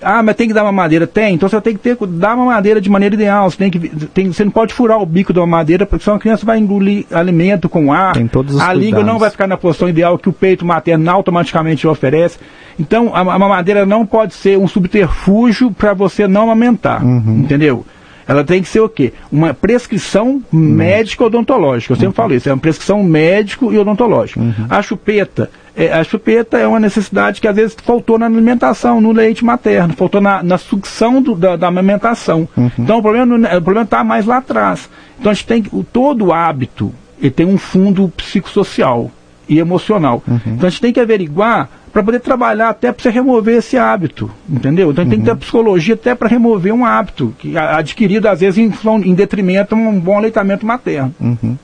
Ah, 0.06 0.22
mas 0.22 0.36
tem 0.36 0.48
que 0.48 0.54
dar 0.54 0.64
mamadeira? 0.64 1.08
Tem. 1.08 1.34
Então 1.34 1.50
você 1.50 1.60
tem 1.60 1.74
que 1.74 1.80
ter, 1.80 1.98
dar 2.08 2.38
mamadeira 2.38 2.80
de 2.80 2.90
maneira 2.90 3.16
ideal. 3.16 3.50
Você, 3.50 3.58
tem 3.58 3.72
que, 3.72 3.80
tem, 4.08 4.32
você 4.32 4.46
não 4.46 4.52
pode 4.52 4.74
furar 4.74 5.02
o 5.02 5.06
bico 5.06 5.34
da 5.34 5.42
mamadeira, 5.42 5.86
porque 5.86 6.04
senão 6.04 6.18
a 6.18 6.20
criança 6.20 6.46
vai 6.46 6.60
engolir 6.60 7.06
alimento 7.12 7.68
com 7.68 7.92
ar. 7.92 8.14
Tem 8.14 8.28
todos 8.28 8.56
os 8.56 8.62
a 8.62 8.72
língua 8.72 9.04
não 9.04 9.18
vai 9.18 9.32
ficar 9.32 9.48
na 9.48 9.58
posição 9.58 9.90
ideal 9.90 10.18
que 10.18 10.30
o 10.30 10.34
peito 10.34 10.66
materno 10.66 11.10
automaticamente 11.10 11.88
oferece. 11.88 12.38
Então 12.80 13.16
a, 13.16 13.22
a 13.22 13.40
mamadeira 13.40 13.86
não 13.86 14.06
pode 14.06 14.36
ser 14.36 14.58
um 14.58 14.68
subterfúgio 14.68 15.72
para 15.72 15.94
você 15.94 16.28
não 16.28 16.44
amamentar. 16.44 17.04
Uhum. 17.04 17.40
Entendeu? 17.40 17.86
Ela 18.28 18.44
tem 18.44 18.62
que 18.62 18.68
ser 18.68 18.80
o 18.80 18.90
quê? 18.90 19.14
Uma 19.32 19.54
prescrição 19.54 20.42
médica 20.52 21.24
odontológica. 21.26 21.94
Eu 21.94 21.98
sempre 21.98 22.16
falo 22.16 22.34
isso, 22.34 22.50
é 22.50 22.54
uma 22.54 22.60
prescrição 22.60 23.04
médico 23.04 23.72
e 23.72 23.78
odontológica. 23.78 24.40
A 24.70 24.82
chupeta, 24.82 25.50
é, 25.76 25.94
a 25.94 26.04
chupeta 26.04 26.58
é 26.58 26.66
uma 26.66 26.80
necessidade 26.80 27.40
que 27.40 27.48
às 27.48 27.56
vezes 27.56 27.76
faltou 27.84 28.18
na 28.18 28.26
alimentação, 28.26 29.00
no 29.00 29.12
leite 29.12 29.46
materno, 29.46 29.94
faltou 29.94 30.20
na, 30.22 30.42
na 30.42 30.58
sucção 30.58 31.22
do- 31.22 31.36
da, 31.36 31.56
da 31.56 31.68
amamentação. 31.68 32.48
Então 32.80 32.98
o 32.98 33.02
problema 33.02 33.48
é- 33.48 33.58
o 33.58 33.62
problema 33.62 33.86
está 33.86 34.04
mais 34.04 34.26
lá 34.26 34.38
atrás. 34.38 34.90
Então 35.20 35.32
a 35.32 35.34
gente 35.36 35.46
tem 35.48 35.62
que, 35.62 35.70
o, 35.72 35.84
todo 35.84 36.34
hábito, 36.34 36.92
ele 37.22 37.32
tem 37.32 37.46
um 37.46 37.58
fundo 37.58 38.10
psicossocial 38.18 39.12
e 39.48 39.60
emocional. 39.60 40.24
Então 40.48 40.68
a 40.68 40.70
gente 40.70 40.82
tem 40.82 40.92
que 40.94 41.00
averiguar 41.00 41.70
para 41.96 42.04
poder 42.04 42.20
trabalhar 42.20 42.68
até 42.68 42.92
para 42.92 43.02
você 43.02 43.10
remover 43.10 43.60
esse 43.60 43.78
hábito, 43.78 44.30
entendeu? 44.50 44.92
Então 44.92 45.08
tem 45.08 45.18
que 45.18 45.24
ter 45.24 45.32
a 45.32 45.36
psicologia 45.38 45.94
até 45.94 46.14
para 46.14 46.28
remover 46.28 46.74
um 46.74 46.84
hábito 46.84 47.34
que 47.40 47.58
adquirido 47.58 48.28
às 48.28 48.42
vezes 48.42 48.58
em, 48.58 48.70
em 49.06 49.14
detrimento 49.14 49.74
a 49.74 49.78
um 49.78 49.98
bom 49.98 50.18
aleitamento 50.18 50.66
materno. 50.66 51.16
Uhum. 51.22 51.56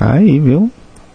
Aí, 0.00 0.38
viu? 0.38 0.70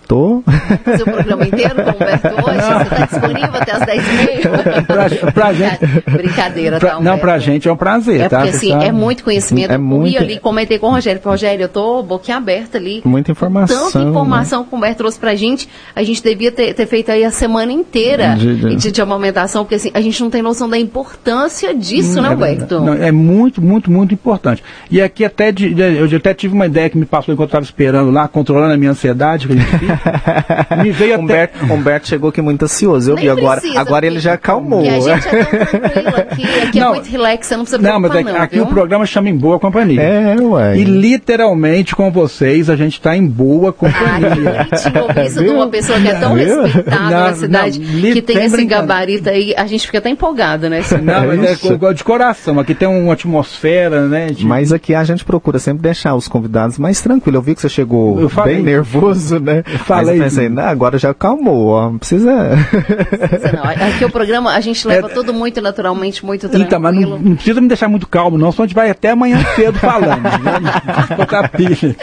Tô. 0.07 0.43
fazer 0.83 1.01
o 1.03 1.05
programa 1.05 1.45
inteiro 1.47 1.75
com 1.75 1.81
o 1.81 1.93
Humberto 1.95 2.27
hoje? 2.27 2.61
Você 2.61 2.83
está 2.83 3.05
disponível 3.05 3.55
até 3.55 3.71
as 3.71 3.81
10h30? 3.81 4.85
Pra- 4.85 5.31
pra 5.31 5.53
gente- 5.53 5.79
Brincadeira, 6.11 6.79
Pra- 6.79 6.89
tá, 6.91 6.99
não, 7.01 7.17
pra 7.17 7.37
gente 7.39 7.67
é 7.67 7.71
um 7.71 7.75
prazer, 7.75 8.21
É 8.21 8.29
tá? 8.29 8.39
porque 8.41 8.55
assim, 8.55 8.69
sabe. 8.71 8.85
é 8.85 8.91
muito 8.91 9.23
conhecimento. 9.23 9.71
É 9.71 9.77
muito- 9.77 10.09
ia 10.13 10.19
ali, 10.19 10.39
comentei 10.39 10.77
com 10.79 10.87
o 10.87 10.91
Rogério. 10.91 11.19
Rogério, 11.23 11.63
eu 11.63 11.69
tô 11.69 12.03
boquiaberta 12.03 12.77
ali. 12.77 13.01
Muita 13.03 13.31
informação, 13.31 13.91
Tanta 13.91 14.07
informação 14.09 14.63
que 14.63 14.73
o 14.73 14.77
Humberto 14.77 14.97
trouxe 14.97 15.19
pra 15.19 15.33
gente. 15.35 15.67
A 15.95 16.03
gente 16.03 16.21
devia 16.21 16.51
ter, 16.51 16.73
ter 16.73 16.85
feito 16.85 17.09
aí 17.11 17.23
a 17.23 17.31
semana 17.31 17.71
inteira 17.71 18.35
De- 18.37 18.75
de- 18.75 18.91
de, 18.91 19.01
amamentação, 19.01 19.63
porque 19.63 19.75
assim, 19.75 19.91
a 19.93 20.01
gente 20.01 20.21
não 20.21 20.29
tem 20.29 20.41
noção 20.41 20.69
da 20.69 20.77
importância 20.77 21.73
disso, 21.73 22.21
né, 22.21 22.29
É 22.29 22.31
Humberto? 22.31 22.79
Não, 22.79 22.93
é 22.93 23.11
muito, 23.11 23.61
muito, 23.61 23.89
muito 23.91 24.13
importante. 24.13 24.63
E 24.91 25.01
aqui 25.01 25.25
até 25.25 25.51
de- 25.51 25.73
eu 25.79 26.17
até 26.17 26.33
tive 26.33 26.53
uma 26.53 26.65
ideia 26.67 26.89
que 26.89 26.97
me 26.97 27.05
passou 27.05 27.33
enquanto 27.33 27.47
eu 27.49 27.59
estava 27.59 27.65
esperando 27.65 28.11
lá, 28.11 28.27
controlando 28.27 28.73
a 28.73 28.77
minha 28.77 28.91
ansiedade, 28.91 29.47
que 29.47 29.53
a 29.53 29.55
gente 29.55 29.77
fica. 29.79 29.94
me 30.83 30.91
veio 30.91 31.13
até. 31.15 31.23
Humberto, 31.23 31.73
Humberto 31.73 32.07
chegou 32.07 32.29
aqui 32.29 32.41
muito 32.41 32.63
ansioso. 32.63 33.11
Eu 33.11 33.15
Nem 33.15 33.25
vi 33.25 33.29
agora. 33.29 33.59
precisa, 33.61 33.79
Agora 33.81 34.05
ele 34.05 34.19
já 34.19 34.33
acalmou. 34.33 34.83
E 34.83 34.89
a 34.89 34.99
gente 34.99 35.27
é 35.27 35.43
tão 35.43 35.65
tranquilo 35.65 36.07
aqui. 36.17 36.43
Aqui 36.63 36.79
Não. 36.79 36.89
é 36.91 36.93
muito 36.95 37.09
relax, 37.09 37.47
você 37.47 37.57
não 37.57 37.63
precisa 37.65 37.81
Não, 37.81 37.99
mas 37.99 38.11
é 38.15 38.23
que 38.23 38.31
não, 38.31 38.41
aqui 38.41 38.55
viu? 38.55 38.63
o 38.63 38.67
programa 38.67 39.05
chama 39.05 39.29
em 39.29 39.35
boa 39.35 39.59
companhia. 39.59 40.01
É, 40.01 40.35
ué. 40.41 40.77
E 40.77 40.83
literalmente 40.83 41.95
com 41.95 42.11
vocês 42.11 42.69
a 42.69 42.75
gente 42.75 42.93
está 42.93 43.15
em 43.15 43.25
boa 43.25 43.69
Ah, 43.69 43.73
que 43.73 43.79
companhia. 43.79 44.67
bonitinho 44.69 45.25
isso 45.25 45.39
de 45.43 45.49
uma 45.49 45.67
pessoa 45.67 45.99
que 45.99 46.07
é 46.07 46.15
tão 46.15 46.35
Viu? 46.35 46.63
respeitada 46.63 46.99
Não, 47.01 47.09
na 47.09 47.33
cidade, 47.33 47.79
li- 47.79 48.13
que 48.13 48.21
tem 48.21 48.43
esse 48.43 48.65
gabarito 48.65 49.29
aí, 49.29 49.53
a 49.57 49.65
gente 49.65 49.85
fica 49.85 49.97
até 49.99 50.09
empolgado, 50.09 50.69
né? 50.69 50.81
Não, 51.01 51.27
mas 51.27 51.61
é 51.63 51.93
de 51.93 52.03
coração. 52.03 52.59
Aqui 52.59 52.73
tem 52.73 52.87
uma 52.87 53.13
atmosfera, 53.13 54.07
né? 54.07 54.27
de- 54.27 54.45
Mas 54.45 54.71
aqui 54.71 54.93
a 54.93 55.03
gente 55.03 55.23
procura 55.25 55.59
sempre 55.59 55.81
deixar 55.83 56.15
os 56.15 56.27
convidados 56.27 56.77
mais 56.77 57.01
tranquilos. 57.01 57.35
Eu 57.35 57.41
vi 57.41 57.55
que 57.55 57.61
você 57.61 57.69
chegou 57.69 58.19
Eu 58.19 58.29
falei. 58.29 58.55
bem 58.55 58.63
nervoso, 58.63 59.39
né? 59.39 59.63
Falei. 59.85 60.05
Mas 60.05 60.17
eu 60.17 60.23
pensei, 60.23 60.49
não, 60.49 60.63
agora 60.63 60.97
já 60.97 61.11
acalmou, 61.11 61.67
ó. 61.67 61.89
Não 61.89 61.97
precisa. 61.97 62.31
Não, 62.31 63.87
aqui 63.87 64.03
o 64.03 64.09
programa 64.09 64.51
a 64.51 64.59
gente 64.59 64.85
leva 64.87 65.07
tudo 65.09 65.33
muito 65.33 65.61
naturalmente, 65.61 66.25
muito 66.25 66.41
tranquilo. 66.41 66.65
Então, 66.65 66.79
mas 66.79 66.95
não, 66.95 67.19
não 67.19 67.35
precisa 67.35 67.61
me 67.61 67.67
deixar 67.67 67.87
muito 67.87 68.07
calmo, 68.07 68.37
não, 68.37 68.51
senão 68.51 68.65
a 68.65 68.67
gente 68.67 68.75
vai 68.75 68.89
até 68.89 69.11
amanhã 69.11 69.39
cedo 69.55 69.77
falando. 69.77 70.23
né? 70.23 71.95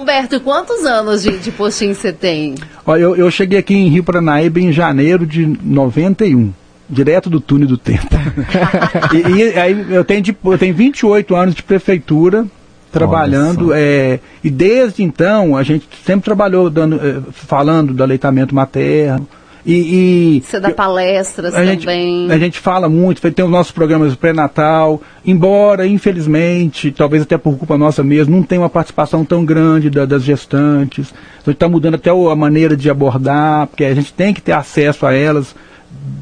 Humberto, 0.00 0.40
quantos 0.40 0.84
anos 0.84 1.22
de, 1.22 1.36
de 1.38 1.50
postinho 1.50 1.94
você 1.94 2.12
tem? 2.12 2.54
Ó, 2.86 2.96
eu, 2.96 3.16
eu 3.16 3.30
cheguei 3.30 3.58
aqui 3.58 3.74
em 3.74 3.88
Rio 3.88 4.04
Paranaíba 4.04 4.60
em 4.60 4.72
janeiro 4.72 5.26
de 5.26 5.46
91. 5.62 6.52
Direto 6.88 7.28
do 7.28 7.40
túnel 7.40 7.66
do 7.66 7.76
tempo. 7.76 8.06
e, 9.12 9.32
e 9.38 9.58
aí 9.58 9.86
eu 9.90 10.04
tenho, 10.04 10.22
de, 10.22 10.36
eu 10.44 10.56
tenho 10.56 10.72
28 10.72 11.34
anos 11.34 11.54
de 11.56 11.62
prefeitura 11.64 12.46
trabalhando. 12.92 13.72
é, 13.74 14.20
e 14.42 14.50
desde 14.50 15.02
então 15.02 15.56
a 15.56 15.62
gente 15.62 15.86
sempre 16.04 16.24
trabalhou 16.24 16.70
dando, 16.70 16.96
é, 16.96 17.20
falando 17.32 17.92
do 17.92 18.02
aleitamento 18.02 18.54
materno. 18.54 19.26
E, 19.68 20.36
e 20.36 20.42
Você 20.42 20.60
dá 20.60 20.70
palestras 20.70 21.52
a 21.52 21.64
gente, 21.64 21.80
também. 21.86 22.30
a 22.30 22.38
gente 22.38 22.56
fala 22.60 22.88
muito, 22.88 23.20
tem 23.32 23.44
os 23.44 23.50
nossos 23.50 23.72
programas 23.72 24.12
de 24.12 24.16
pré-natal, 24.16 25.02
embora, 25.26 25.84
infelizmente, 25.88 26.92
talvez 26.92 27.24
até 27.24 27.36
por 27.36 27.56
culpa 27.58 27.76
nossa 27.76 28.00
mesmo, 28.04 28.36
não 28.36 28.44
tem 28.44 28.58
uma 28.58 28.70
participação 28.70 29.24
tão 29.24 29.44
grande 29.44 29.90
da- 29.90 30.04
das 30.06 30.22
gestantes. 30.22 31.08
Então, 31.08 31.46
a 31.46 31.50
gente 31.50 31.56
está 31.56 31.68
mudando 31.68 31.96
até 31.96 32.10
a 32.10 32.36
maneira 32.36 32.76
de 32.76 32.88
abordar, 32.88 33.66
porque 33.66 33.84
a 33.84 33.92
gente 33.92 34.12
tem 34.12 34.32
que 34.32 34.40
ter 34.40 34.52
acesso 34.52 35.04
a 35.04 35.12
elas, 35.12 35.52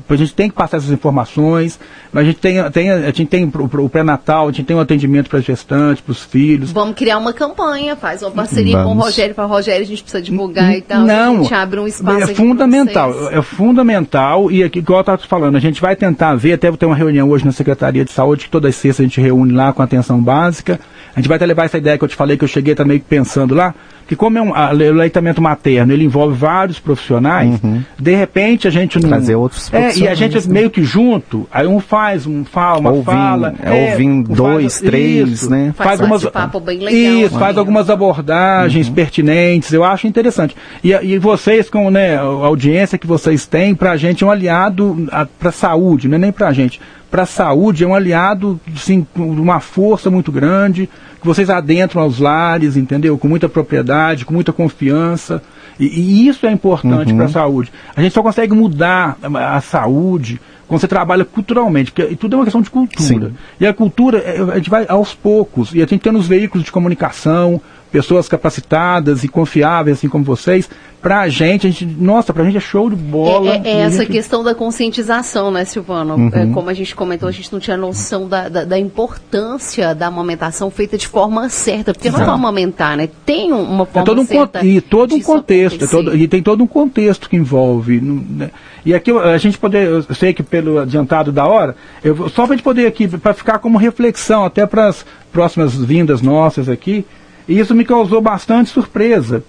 a 0.08 0.16
gente 0.16 0.34
tem 0.34 0.48
que 0.48 0.54
passar 0.54 0.76
essas 0.76 0.90
informações, 0.90 1.78
mas 2.12 2.22
a 2.22 2.26
gente 2.26 2.38
tem, 2.38 2.70
tem, 2.70 2.90
a 2.90 3.06
gente 3.06 3.26
tem 3.26 3.50
o 3.52 3.88
pré-natal, 3.88 4.48
a 4.48 4.52
gente 4.52 4.66
tem 4.66 4.76
um 4.76 4.80
atendimento 4.80 5.28
para 5.28 5.38
as 5.38 5.44
gestantes, 5.44 6.02
para 6.02 6.12
os 6.12 6.22
filhos. 6.22 6.70
Vamos 6.70 6.94
criar 6.94 7.18
uma 7.18 7.32
campanha, 7.32 7.96
faz 7.96 8.22
uma 8.22 8.30
parceria 8.30 8.76
com 8.76 8.84
o 8.84 8.88
Vamos. 8.88 9.04
Rogério 9.04 9.34
para 9.34 9.44
Rogério, 9.44 9.82
a 9.82 9.86
gente 9.86 10.02
precisa 10.02 10.22
divulgar 10.22 10.76
e 10.76 10.82
tal. 10.82 11.02
Não, 11.02 11.36
a 11.36 11.42
gente 11.42 11.54
abre 11.54 11.80
um 11.80 11.86
espaço 11.86 12.30
é 12.30 12.34
fundamental, 12.34 13.12
vocês. 13.12 13.38
é 13.38 13.42
fundamental 13.42 14.50
e 14.50 14.62
aqui, 14.62 14.78
igual 14.78 14.98
eu 14.98 15.02
estava 15.02 15.18
te 15.18 15.26
falando, 15.26 15.56
a 15.56 15.60
gente 15.60 15.80
vai 15.80 15.96
tentar 15.96 16.34
ver, 16.34 16.52
até 16.52 16.70
ter 16.70 16.86
uma 16.86 16.96
reunião 16.96 17.28
hoje 17.30 17.44
na 17.44 17.52
Secretaria 17.52 18.04
de 18.04 18.12
Saúde, 18.12 18.44
que 18.44 18.50
toda 18.50 18.70
sexta 18.70 19.02
a 19.02 19.06
gente 19.06 19.20
reúne 19.20 19.52
lá 19.52 19.72
com 19.72 19.82
a 19.82 19.84
atenção 19.84 20.20
básica, 20.20 20.78
a 21.14 21.20
gente 21.20 21.28
vai 21.28 21.36
até 21.36 21.46
levar 21.46 21.64
essa 21.64 21.78
ideia 21.78 21.96
que 21.96 22.04
eu 22.04 22.08
te 22.08 22.16
falei, 22.16 22.36
que 22.36 22.44
eu 22.44 22.48
cheguei 22.48 22.74
também 22.74 22.98
pensando 22.98 23.54
lá, 23.54 23.74
que 24.06 24.14
como 24.16 24.38
é 24.38 24.42
um, 24.42 24.54
a- 24.54 24.70
o 24.72 24.74
leitamento 24.92 25.40
materno, 25.40 25.92
ele 25.92 26.04
envolve 26.04 26.34
vários 26.36 26.78
profissionais, 26.78 27.60
de 27.98 28.14
repente 28.14 28.66
a 28.68 28.70
gente 28.70 28.98
não... 29.00 29.08
Trazer 29.08 29.34
outros 29.36 29.64
os 29.68 29.72
É, 29.74 29.96
e 29.96 30.08
a 30.08 30.14
gente 30.14 30.48
meio 30.48 30.68
que 30.70 30.82
junto, 30.82 31.46
aí 31.52 31.66
um 31.66 31.80
faz, 31.80 32.26
um 32.26 32.44
fala, 32.44 32.80
uma 32.80 32.90
Ouvindo, 32.90 33.04
fala. 33.06 33.54
é, 33.62 33.90
ouvindo 33.92 34.30
um 34.30 34.34
dois, 34.34 34.80
três, 34.80 35.28
isso, 35.30 35.50
né? 35.50 35.72
Faz 35.76 35.88
Faz 35.88 36.00
algumas, 36.00 36.22
bate-papo 36.22 36.60
bem 36.60 36.78
legal, 36.78 36.92
isso, 37.24 37.34
né? 37.34 37.40
faz 37.40 37.56
algumas 37.58 37.88
abordagens 37.90 38.88
Uhum. 38.88 38.94
pertinentes, 38.94 39.72
eu 39.72 39.84
acho 39.84 40.06
interessante. 40.06 40.56
E, 40.82 40.92
e 40.92 41.18
vocês, 41.18 41.70
com 41.70 41.90
né, 41.90 42.16
a 42.16 42.20
audiência 42.22 42.98
que 42.98 43.06
vocês 43.06 43.46
têm, 43.46 43.74
pra 43.74 43.96
gente 43.96 44.22
é 44.24 44.26
um 44.26 44.30
aliado 44.30 45.06
a, 45.10 45.24
pra 45.26 45.50
saúde, 45.52 46.08
não 46.08 46.16
é 46.16 46.18
nem 46.18 46.32
pra 46.32 46.52
gente. 46.52 46.80
Pra 47.14 47.26
saúde 47.26 47.84
é 47.84 47.86
um 47.86 47.94
aliado, 47.94 48.58
assim, 48.74 49.06
com 49.14 49.30
uma 49.30 49.60
força 49.60 50.10
muito 50.10 50.32
grande, 50.32 50.90
que 51.20 51.24
vocês 51.24 51.48
adentram 51.48 52.02
aos 52.02 52.18
lares, 52.18 52.76
entendeu? 52.76 53.16
Com 53.16 53.28
muita 53.28 53.48
propriedade, 53.48 54.24
com 54.24 54.34
muita 54.34 54.52
confiança. 54.52 55.40
E, 55.78 55.86
e 55.86 56.26
isso 56.26 56.44
é 56.44 56.50
importante 56.50 57.12
Uhum. 57.12 57.16
para 57.18 57.26
a 57.26 57.28
saúde. 57.28 57.72
A 57.94 58.02
gente 58.02 58.12
só 58.14 58.20
consegue 58.20 58.52
mudar 58.52 59.16
a, 59.22 59.56
a 59.56 59.60
saúde 59.60 60.40
quando 60.66 60.80
você 60.80 60.88
trabalha 60.88 61.24
culturalmente, 61.24 61.92
porque 61.92 62.16
tudo 62.16 62.34
é 62.34 62.38
uma 62.38 62.44
questão 62.46 62.62
de 62.62 62.70
cultura. 62.70 63.28
Sim. 63.28 63.34
E 63.60 63.66
a 63.68 63.72
cultura, 63.72 64.18
é, 64.18 64.40
a 64.40 64.56
gente 64.56 64.68
vai 64.68 64.84
aos 64.88 65.14
poucos, 65.14 65.72
e 65.72 65.80
a 65.80 65.86
gente 65.86 66.00
tem 66.00 66.12
nos 66.12 66.26
veículos 66.26 66.64
de 66.64 66.72
comunicação, 66.72 67.60
pessoas 67.94 68.28
capacitadas 68.28 69.22
e 69.22 69.28
confiáveis, 69.28 69.98
assim 69.98 70.08
como 70.08 70.24
vocês, 70.24 70.68
pra 71.00 71.28
gente, 71.28 71.64
a 71.68 71.70
gente, 71.70 71.86
nossa, 71.86 72.32
pra 72.32 72.42
gente 72.42 72.56
é 72.56 72.60
show 72.60 72.90
de 72.90 72.96
bola. 72.96 73.52
É, 73.52 73.56
é- 73.58 73.68
é 73.68 73.80
essa 73.82 73.98
gente- 73.98 74.10
questão 74.10 74.42
da 74.42 74.52
conscientização, 74.52 75.52
né, 75.52 75.64
Silvano? 75.64 76.16
Uhum. 76.16 76.30
É, 76.32 76.46
como 76.52 76.68
a 76.68 76.74
gente 76.74 76.92
comentou, 76.96 77.28
a 77.28 77.32
gente 77.32 77.52
não 77.52 77.60
tinha 77.60 77.76
noção 77.76 78.26
da, 78.28 78.48
da, 78.48 78.64
da 78.64 78.76
importância 78.80 79.94
da 79.94 80.08
amamentação 80.08 80.72
feita 80.72 80.98
de 80.98 81.06
forma 81.06 81.48
certa. 81.48 81.92
Porque 81.94 82.10
não 82.10 82.20
é 82.20 82.24
amamentar, 82.24 82.96
né? 82.96 83.08
Tem 83.24 83.52
um- 83.52 83.62
uma 83.62 83.84
É 83.84 83.86
forma 83.86 84.04
todo 84.06 84.20
um 84.22 84.26
certa 84.26 84.66
e 84.66 84.80
todo 84.80 85.14
um 85.14 85.20
contexto, 85.22 85.84
é 85.84 85.86
todo- 85.86 86.16
e 86.16 86.26
tem 86.26 86.42
todo 86.42 86.64
um 86.64 86.66
contexto 86.66 87.30
que 87.30 87.36
envolve. 87.36 88.00
né? 88.00 88.50
E 88.84 88.92
aqui 88.92 89.12
a 89.12 89.38
gente 89.38 89.56
poder, 89.56 89.86
eu 89.86 90.02
sei 90.14 90.34
que 90.34 90.42
pelo 90.42 90.80
adiantado 90.80 91.30
da 91.30 91.46
hora, 91.46 91.76
eu, 92.02 92.28
só 92.28 92.42
para 92.44 92.54
a 92.54 92.56
gente 92.56 92.64
poder 92.64 92.86
aqui, 92.88 93.06
para 93.06 93.32
ficar 93.34 93.60
como 93.60 93.78
reflexão 93.78 94.44
até 94.44 94.66
para 94.66 94.88
as 94.88 95.06
próximas 95.32 95.74
vindas 95.76 96.20
nossas 96.20 96.68
aqui, 96.68 97.04
e 97.48 97.58
isso 97.58 97.74
me 97.74 97.84
causou 97.84 98.20
bastante 98.20 98.70
surpresa. 98.70 99.44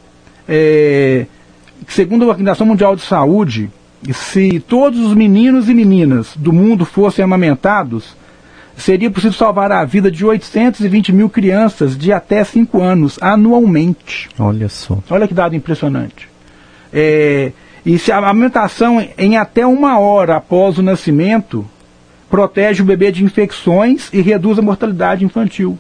É, 0.48 1.26
segundo 1.88 2.26
a 2.26 2.28
Organização 2.28 2.68
Mundial 2.68 2.96
de 2.96 3.02
Saúde, 3.02 3.70
se 4.14 4.60
todos 4.60 5.00
os 5.00 5.14
meninos 5.14 5.70
e 5.70 5.74
meninas 5.74 6.34
do 6.36 6.54
mundo 6.54 6.86
fossem 6.86 7.24
amamentados, 7.24 8.16
seria 8.78 9.10
possível 9.10 9.38
salvar 9.38 9.72
a 9.72 9.84
vida 9.86 10.12
de 10.12 10.26
820 10.26 11.12
mil 11.12 11.30
crianças 11.30 11.98
de 11.98 12.12
até 12.12 12.44
5 12.44 12.82
anos 12.82 13.18
anualmente. 13.22 14.30
Olha 14.38 14.70
só. 14.70 15.00
Olha 15.10 15.28
que 15.28 15.34
dado 15.34 15.56
impressionante. 15.56 16.28
É, 16.94 17.52
e 17.86 17.98
se 17.98 18.12
a 18.12 18.18
amamentação 18.18 19.06
em 19.18 19.38
até 19.38 19.66
uma 19.66 20.00
hora 20.00 20.38
após 20.38 20.78
o 20.78 20.84
nascimento 20.84 21.66
protege 22.30 22.82
o 22.82 22.86
bebê 22.86 23.12
de 23.12 23.24
infecções 23.24 24.10
e 24.12 24.22
reduz 24.22 24.60
a 24.60 24.62
mortalidade 24.62 25.24
infantil. 25.24 25.78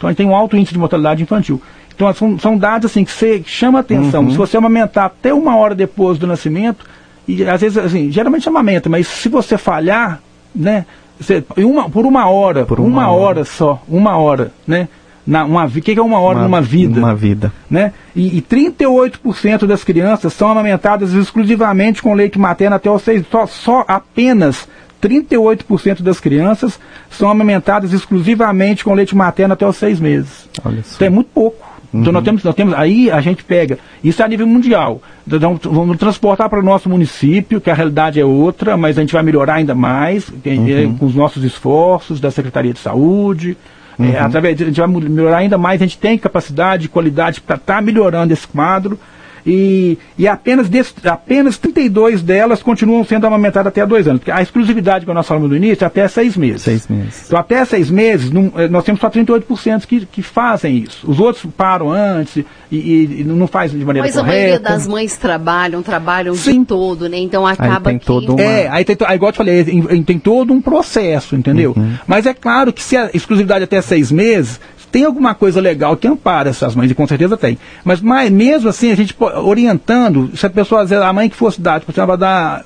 Então 0.00 0.08
a 0.08 0.12
gente 0.12 0.16
tem 0.16 0.26
um 0.26 0.34
alto 0.34 0.56
índice 0.56 0.72
de 0.72 0.78
mortalidade 0.78 1.22
infantil. 1.22 1.60
Então 1.94 2.10
são, 2.14 2.38
são 2.38 2.56
dados 2.56 2.90
assim 2.90 3.04
que 3.04 3.12
você 3.12 3.42
chama 3.44 3.80
atenção. 3.80 4.30
Se 4.30 4.36
você 4.38 4.56
amamentar 4.56 5.04
até 5.04 5.34
uma 5.34 5.54
hora 5.56 5.74
depois 5.74 6.16
do 6.16 6.26
nascimento, 6.26 6.86
e 7.28 7.44
às 7.44 7.60
vezes 7.60 7.76
assim, 7.76 8.10
geralmente 8.10 8.48
amamenta, 8.48 8.88
mas 8.88 9.06
se 9.06 9.28
você 9.28 9.58
falhar, 9.58 10.22
né, 10.54 10.86
você, 11.20 11.44
uma, 11.58 11.90
por 11.90 12.06
uma 12.06 12.26
hora, 12.30 12.64
Por 12.64 12.80
uma 12.80 12.88
uma, 12.88 13.10
hora. 13.10 13.40
hora. 13.40 13.44
só, 13.44 13.82
uma 13.86 14.16
hora, 14.16 14.50
né? 14.66 14.88
Na, 15.26 15.44
uma, 15.44 15.66
o 15.66 15.70
que 15.70 15.82
que 15.92 15.98
é 15.98 16.02
uma 16.02 16.18
hora 16.18 16.42
numa 16.42 16.62
vida? 16.62 16.98
Uma 16.98 17.14
vida. 17.14 17.52
né? 17.70 17.92
E, 18.16 18.38
e 18.38 18.40
38% 18.40 19.66
das 19.66 19.84
crianças 19.84 20.32
são 20.32 20.48
amamentadas 20.50 21.12
exclusivamente 21.12 22.02
com 22.02 22.14
leite 22.14 22.38
materno 22.38 22.76
até 22.76 22.90
os 22.90 23.02
seis. 23.02 23.22
Só, 23.30 23.46
só 23.46 23.84
apenas 23.86 24.66
38% 25.02 26.02
das 26.02 26.20
crianças 26.20 26.78
são 27.10 27.28
amamentadas 27.30 27.92
exclusivamente 27.92 28.84
com 28.84 28.94
leite 28.94 29.16
materno 29.16 29.54
até 29.54 29.66
os 29.66 29.76
seis 29.76 29.98
meses. 30.00 30.48
Então 30.96 31.06
é 31.06 31.10
muito 31.10 31.30
pouco. 31.32 31.68
Então 31.92 32.12
nós 32.12 32.22
temos, 32.22 32.44
nós 32.44 32.54
temos, 32.54 32.72
aí 32.74 33.10
a 33.10 33.20
gente 33.20 33.42
pega, 33.42 33.76
isso 34.04 34.22
é 34.22 34.24
a 34.24 34.28
nível 34.28 34.46
mundial. 34.46 35.02
Então, 35.26 35.58
vamos 35.60 35.96
transportar 35.98 36.48
para 36.48 36.60
o 36.60 36.62
nosso 36.62 36.88
município, 36.88 37.60
que 37.60 37.68
a 37.68 37.74
realidade 37.74 38.20
é 38.20 38.24
outra, 38.24 38.76
mas 38.76 38.96
a 38.96 39.00
gente 39.00 39.12
vai 39.12 39.24
melhorar 39.24 39.54
ainda 39.54 39.74
mais 39.74 40.30
que- 40.30 40.50
é, 40.50 40.86
com 40.98 41.06
os 41.06 41.16
nossos 41.16 41.42
esforços 41.42 42.20
da 42.20 42.30
Secretaria 42.30 42.72
de 42.72 42.78
Saúde. 42.78 43.56
É, 43.98 44.18
através 44.18 44.56
de, 44.56 44.62
a 44.62 44.66
gente 44.68 44.78
vai 44.80 44.88
melhorar 44.88 45.38
ainda 45.38 45.58
mais, 45.58 45.82
a 45.82 45.84
gente 45.84 45.98
tem 45.98 46.16
capacidade, 46.16 46.88
qualidade 46.88 47.40
para 47.40 47.56
estar 47.56 47.82
melhorando 47.82 48.32
esse 48.32 48.46
quadro. 48.46 48.98
E, 49.46 49.98
e 50.18 50.26
apenas, 50.28 50.68
apenas 51.04 51.56
32 51.58 52.22
delas 52.22 52.62
continuam 52.62 53.04
sendo 53.04 53.26
amamentadas 53.26 53.68
até 53.68 53.84
dois 53.86 54.06
anos. 54.06 54.20
Porque 54.20 54.30
a 54.30 54.42
exclusividade 54.42 55.06
que 55.06 55.12
nós 55.12 55.26
falamos 55.26 55.48
no 55.50 55.56
início 55.56 55.84
é 55.84 55.86
até 55.86 56.06
seis 56.08 56.36
meses. 56.36 56.62
Seis 56.62 56.86
meses. 56.88 57.24
Então, 57.26 57.38
até 57.38 57.64
seis 57.64 57.90
meses, 57.90 58.30
não- 58.30 58.52
eh, 58.56 58.68
nós 58.68 58.84
temos 58.84 59.00
só 59.00 59.08
38% 59.08 59.86
que, 59.86 60.04
que 60.06 60.22
fazem 60.22 60.78
isso. 60.78 61.10
Os 61.10 61.18
outros 61.20 61.46
param 61.56 61.90
antes 61.90 62.36
e, 62.36 62.44
e- 62.76 63.20
e 63.20 63.24
não 63.24 63.46
fazem 63.46 63.78
de 63.78 63.84
maneira 63.84 64.06
Mas 64.06 64.16
a 64.16 64.20
correta. 64.20 64.36
maioria 64.38 64.60
das 64.60 64.86
mães 64.86 65.16
trabalham, 65.16 65.82
trabalham 65.82 66.32
o 66.34 66.36
Sim. 66.36 66.58
dia 66.58 66.64
todo, 66.66 67.08
né? 67.08 67.18
Então 67.18 67.46
acaba 67.46 67.90
tem 67.90 67.98
que... 67.98 68.06
todo 68.06 68.34
um- 68.36 68.38
É, 68.38 68.68
aí 68.68 68.84
tem, 68.84 68.96
aí, 69.06 69.16
igual 69.16 69.28
eu 69.28 69.32
te 69.32 69.36
falei, 69.38 69.62
em- 69.62 69.96
em- 69.96 70.02
tem 70.02 70.18
todo 70.18 70.52
um 70.52 70.60
processo, 70.60 71.34
entendeu? 71.36 71.74
Uhum. 71.76 71.94
Mas 72.06 72.26
é 72.26 72.34
claro 72.34 72.72
que 72.72 72.82
se 72.82 72.96
a 72.96 73.10
exclusividade 73.14 73.62
é 73.62 73.64
até 73.64 73.80
seis 73.80 74.10
meses, 74.12 74.60
tem 74.90 75.04
alguma 75.04 75.34
coisa 75.34 75.60
legal 75.60 75.96
que 75.96 76.08
ampara 76.08 76.50
essas 76.50 76.74
mães, 76.74 76.90
e 76.90 76.94
com 76.94 77.06
certeza 77.06 77.36
tem. 77.36 77.58
Mas, 77.84 78.00
mas 78.00 78.30
mesmo 78.30 78.68
assim, 78.68 78.90
a 78.90 78.94
gente 78.96 79.14
orientando, 79.54 80.30
se 80.36 80.46
a 80.46 80.50
pessoa, 80.50 80.82
a 80.82 81.12
mãe 81.12 81.28
que 81.28 81.36
fosse 81.36 81.60
dar, 81.60 81.80
tipo, 81.80 81.90
assim, 81.92 82.00
ela 82.00 82.06
vai 82.06 82.18
dar 82.18 82.64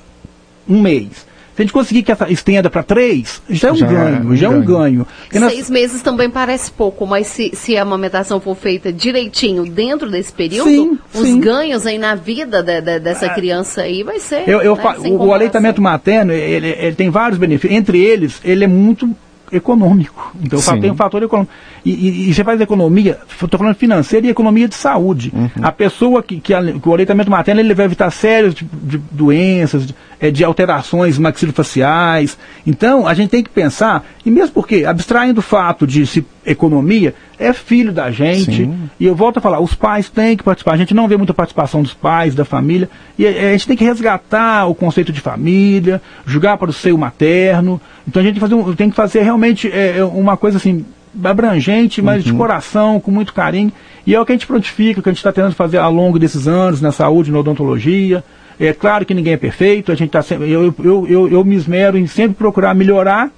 um 0.67 0.81
mês. 0.81 1.25
Se 1.55 1.61
a 1.61 1.63
gente 1.63 1.71
conseguir 1.71 2.03
que 2.03 2.11
essa 2.11 2.29
estenda 2.29 2.69
para 2.69 2.83
três, 2.83 3.41
já 3.49 3.69
é 3.69 3.71
um 3.71 3.75
Já 3.75 3.85
é 3.87 3.89
ganho, 3.89 4.29
um 4.29 4.35
já 4.35 4.47
é 4.47 4.49
um 4.49 4.53
ganho. 4.61 4.65
ganho. 4.65 5.07
Porque 5.23 5.39
nós- 5.39 5.53
Seis 5.53 5.69
meses 5.69 6.01
também 6.01 6.29
parece 6.29 6.69
pouco, 6.69 7.07
mas 7.07 7.27
se, 7.27 7.51
se 7.53 7.77
a 7.77 7.81
amamentação 7.81 8.41
for 8.41 8.57
feita 8.57 8.91
direitinho 8.91 9.63
dentro 9.65 10.11
desse 10.11 10.33
período, 10.33 10.69
Sim, 10.69 10.99
os 11.13 11.21
sim. 11.21 11.39
ganhos 11.39 11.85
aí 11.85 11.97
na 11.97 12.13
vida 12.13 12.61
de- 12.61 12.81
de- 12.81 12.99
dessa 12.99 13.29
criança 13.29 13.83
aí 13.83 14.03
vai 14.03 14.19
ser. 14.19 14.43
Eu, 14.49 14.61
eu 14.61 14.75
né, 14.75 14.95
o, 15.11 15.27
o 15.27 15.33
aleitamento 15.33 15.81
materno, 15.81 16.33
ele, 16.33 16.75
ele 16.77 16.95
tem 16.95 17.09
vários 17.09 17.39
benefícios. 17.39 17.71
Entre 17.77 17.99
eles, 18.03 18.41
ele 18.43 18.65
é 18.65 18.67
muito 18.67 19.09
econômico. 19.51 20.33
Então 20.41 20.59
Sim. 20.59 20.79
tem 20.81 20.91
um 20.91 20.95
fator 20.95 21.21
econômico. 21.23 21.51
E, 21.85 21.91
e- 21.91 22.29
e 22.29 22.33
você 22.33 22.43
faz 22.43 22.59
economia, 22.61 23.17
estou 23.29 23.57
falando 23.57 23.75
financeira 23.75 24.25
e 24.25 24.29
economia 24.29 24.67
de 24.67 24.75
saúde. 24.75 25.31
A 25.61 25.71
pessoa 25.71 26.21
que, 26.23 26.39
que, 26.39 26.53
a- 26.53 26.61
que 26.63 26.89
o 26.89 26.93
aleitamento 26.93 27.29
materno 27.29 27.61
ele 27.61 27.73
vai 27.73 27.85
evitar 27.85 28.09
sérios 28.11 28.55
tipo, 28.55 28.75
de 28.75 28.97
doenças, 29.11 29.87
de, 29.87 29.95
eh, 30.19 30.31
de 30.31 30.43
alterações 30.43 31.17
maxilofaciais. 31.17 32.37
Então, 32.65 33.07
a 33.07 33.13
gente 33.13 33.29
tem 33.29 33.43
que 33.43 33.49
pensar, 33.49 34.03
e 34.25 34.31
mesmo 34.31 34.53
porque, 34.53 34.85
abstraindo 34.85 35.39
o 35.39 35.43
fato 35.43 35.85
de 35.87 36.05
se, 36.05 36.25
economia, 36.45 37.13
é 37.39 37.51
filho 37.53 37.91
da 37.91 38.11
gente. 38.11 38.55
Sim. 38.65 38.89
E 38.99 39.05
eu 39.05 39.15
volto 39.15 39.37
a 39.37 39.41
falar, 39.41 39.59
os 39.59 39.73
pais 39.73 40.09
têm 40.09 40.37
que 40.37 40.43
participar. 40.43 40.73
A 40.73 40.77
gente 40.77 40.93
não 40.93 41.07
vê 41.07 41.17
muita 41.17 41.33
participação 41.33 41.81
dos 41.81 41.93
pais, 41.93 42.33
da 42.35 42.45
família. 42.45 42.89
E 43.17 43.25
a, 43.25 43.29
a 43.29 43.51
gente 43.51 43.67
tem 43.67 43.75
que 43.77 43.83
resgatar 43.83 44.67
o 44.67 44.75
conceito 44.75 45.11
de 45.11 45.19
família, 45.19 46.01
jogar 46.25 46.57
para 46.57 46.69
o 46.69 46.73
seio 46.73 46.97
materno. 46.97 47.81
Então 48.07 48.21
a 48.21 48.25
gente 48.25 48.39
fazer 48.39 48.55
um- 48.55 48.73
tem 48.75 48.89
que 48.89 48.95
fazer 48.95 49.21
realmente 49.23 49.67
é, 49.71 49.97
é, 49.97 50.03
uma 50.05 50.37
coisa 50.37 50.57
assim 50.57 50.85
abrangente, 51.23 52.01
mas 52.01 52.23
de 52.23 52.33
coração, 52.33 52.99
com 52.99 53.09
muito 53.11 53.33
carinho. 53.33 53.71
E 54.05 54.13
é 54.13 54.19
o 54.19 54.25
que 54.25 54.31
a 54.31 54.35
gente 54.35 54.45
prontifica, 54.47 54.99
o 54.99 55.03
que 55.03 55.09
a 55.09 55.11
gente 55.11 55.19
está 55.19 55.31
tentando 55.31 55.55
fazer 55.55 55.77
ao 55.77 55.91
longo 55.91 56.19
desses 56.19 56.47
anos 56.47 56.81
na 56.81 56.91
saúde, 56.91 57.31
na 57.31 57.39
odontologia. 57.39 58.23
É 58.59 58.73
claro 58.73 59.05
que 59.05 59.13
ninguém 59.13 59.33
é 59.33 59.37
perfeito, 59.37 59.91
a 59.91 59.95
gente 59.95 60.11
tá 60.11 60.21
sempre, 60.21 60.49
eu, 60.49 60.73
eu, 60.83 61.07
eu, 61.07 61.27
eu 61.27 61.43
me 61.43 61.55
esmero 61.55 61.97
em 61.97 62.07
sempre 62.07 62.35
procurar 62.37 62.73
melhorar 62.73 63.29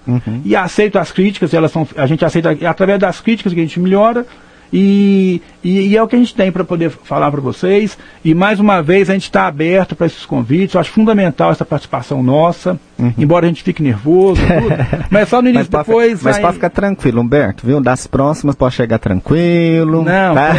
e 0.46 0.56
aceito 0.56 1.00
as 1.00 1.12
críticas, 1.12 1.54
elas 1.54 1.72
são, 1.72 1.88
a 1.96 2.06
gente 2.06 2.24
aceita 2.24 2.52
através 2.68 3.00
das 3.00 3.20
críticas 3.20 3.54
que 3.54 3.60
a 3.60 3.64
gente 3.64 3.80
melhora 3.80 4.26
e, 4.72 5.42
e, 5.64 5.88
e 5.90 5.98
é 5.98 6.04
o 6.04 6.08
que 6.08 6.16
a 6.16 6.20
gente 6.20 6.36
tem 6.36 6.52
para 6.52 6.64
poder 6.64 6.90
falar 6.90 7.32
para 7.32 7.42
vocês. 7.42 7.98
E 8.24 8.34
mais 8.34 8.60
uma 8.60 8.82
vez 8.82 9.10
a 9.10 9.14
gente 9.14 9.24
está 9.24 9.48
aberto 9.48 9.96
para 9.96 10.08
esses 10.08 10.26
convites. 10.26 10.76
Eu 10.76 10.82
acho 10.82 10.92
fundamental 10.92 11.52
essa 11.52 11.64
participação 11.66 12.22
nossa, 12.22 12.80
embora 13.18 13.46
a 13.46 13.50
gente 13.50 13.64
fique 13.64 13.82
nervoso, 13.82 14.42
tudo, 14.46 14.76
mas 15.10 15.30
só 15.30 15.42
no 15.42 15.50
início 15.50 15.68
Mas 15.72 15.86
pra, 15.86 15.94
depois. 15.94 16.22
mas 16.24 16.36
vai- 16.36 16.42
pra 16.42 16.54
ficar 16.54 16.70
tranquilo, 16.70 17.22
Humberto, 17.22 17.66
viu? 17.66 17.80
Das 17.82 18.08
próximas 18.08 18.56
pode 18.56 18.76
chegar 18.76 19.00
tranquilo. 19.00 20.04
Não, 20.04 20.36
tá? 20.36 20.52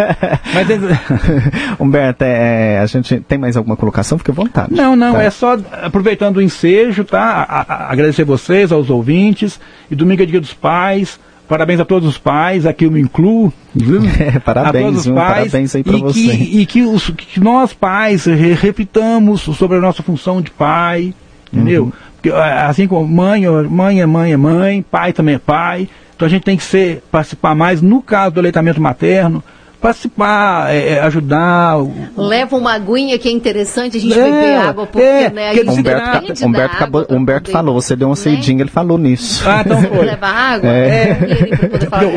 Mas 0.54 0.68
é- 0.70 1.74
Humberto, 1.78 2.24
é, 2.24 2.78
a 2.78 2.86
gente 2.86 3.20
tem 3.20 3.38
mais 3.38 3.56
alguma 3.56 3.76
colocação? 3.76 4.18
Fique 4.18 4.30
à 4.30 4.34
vontade. 4.34 4.74
Não, 4.74 4.94
não, 4.96 5.12
tá? 5.14 5.22
é 5.22 5.30
só 5.30 5.56
aproveitando 5.82 6.36
o 6.38 6.42
ensejo, 6.42 7.04
tá? 7.04 7.46
A- 7.48 7.60
a- 7.68 7.92
agradecer 7.92 8.24
vocês, 8.24 8.72
aos 8.72 8.90
ouvintes. 8.90 9.60
E 9.90 9.94
domingo 9.94 10.22
é 10.22 10.26
dia 10.26 10.40
dos 10.40 10.52
pais. 10.52 11.18
Parabéns 11.50 11.80
a 11.80 11.84
todos 11.84 12.08
os 12.08 12.16
pais, 12.16 12.64
aqui 12.64 12.84
eu 12.84 12.92
me 12.92 13.00
incluo. 13.00 13.52
Viu? 13.74 14.02
É, 14.20 14.38
parabéns, 14.38 14.84
a 14.84 14.86
todos 14.86 15.06
os 15.06 15.12
pais. 15.12 15.50
Parabéns 15.50 15.74
aí 15.74 15.82
pra 15.82 15.96
e 15.96 16.00
você. 16.00 16.20
Que, 16.20 16.60
e 16.60 16.64
que, 16.66 16.82
os, 16.82 17.10
que 17.10 17.40
nós 17.40 17.72
pais 17.72 18.24
re- 18.24 18.54
reflitamos 18.54 19.40
sobre 19.40 19.78
a 19.78 19.80
nossa 19.80 20.00
função 20.00 20.40
de 20.40 20.48
pai, 20.52 21.12
entendeu? 21.52 21.86
Uhum. 21.86 21.92
Porque, 22.14 22.30
ah, 22.30 22.68
assim 22.68 22.86
como 22.86 23.04
mãe, 23.08 23.42
mãe 23.68 24.00
é 24.00 24.06
mãe, 24.06 24.32
é 24.32 24.36
mãe, 24.36 24.80
pai 24.88 25.12
também 25.12 25.34
é 25.34 25.38
pai. 25.38 25.88
Então 26.14 26.24
a 26.24 26.30
gente 26.30 26.44
tem 26.44 26.56
que 26.56 26.62
ser, 26.62 27.02
participar 27.10 27.56
mais, 27.56 27.82
no 27.82 28.00
caso 28.00 28.34
do 28.34 28.38
aleitamento 28.38 28.80
materno, 28.80 29.42
participar, 29.80 30.72
é, 30.74 30.94
é, 30.94 31.00
ajudar. 31.00 31.76
Leva 32.16 32.56
uma 32.56 32.72
aguinha 32.72 33.18
que 33.18 33.28
é 33.28 33.32
interessante 33.32 33.96
a 33.96 34.00
gente 34.00 34.18
é, 34.18 34.24
beber 34.24 34.56
água, 34.56 34.86
porque 34.86 35.06
é, 35.06 35.30
né, 35.30 35.50
a 35.50 35.72
Humberto, 35.72 36.46
Humberto, 36.46 36.76
acabou, 36.76 37.06
Humberto 37.10 37.50
falou, 37.50 37.74
você 37.80 37.96
deu 37.96 38.08
uma 38.08 38.14
né? 38.14 38.20
cedinha, 38.20 38.62
ele 38.62 38.70
falou 38.70 38.98
nisso. 38.98 39.42
Ah, 39.48 39.62
então 39.64 39.80
foi. 39.82 40.04
Leva 40.04 40.26
água, 40.26 40.70
é. 40.70 41.16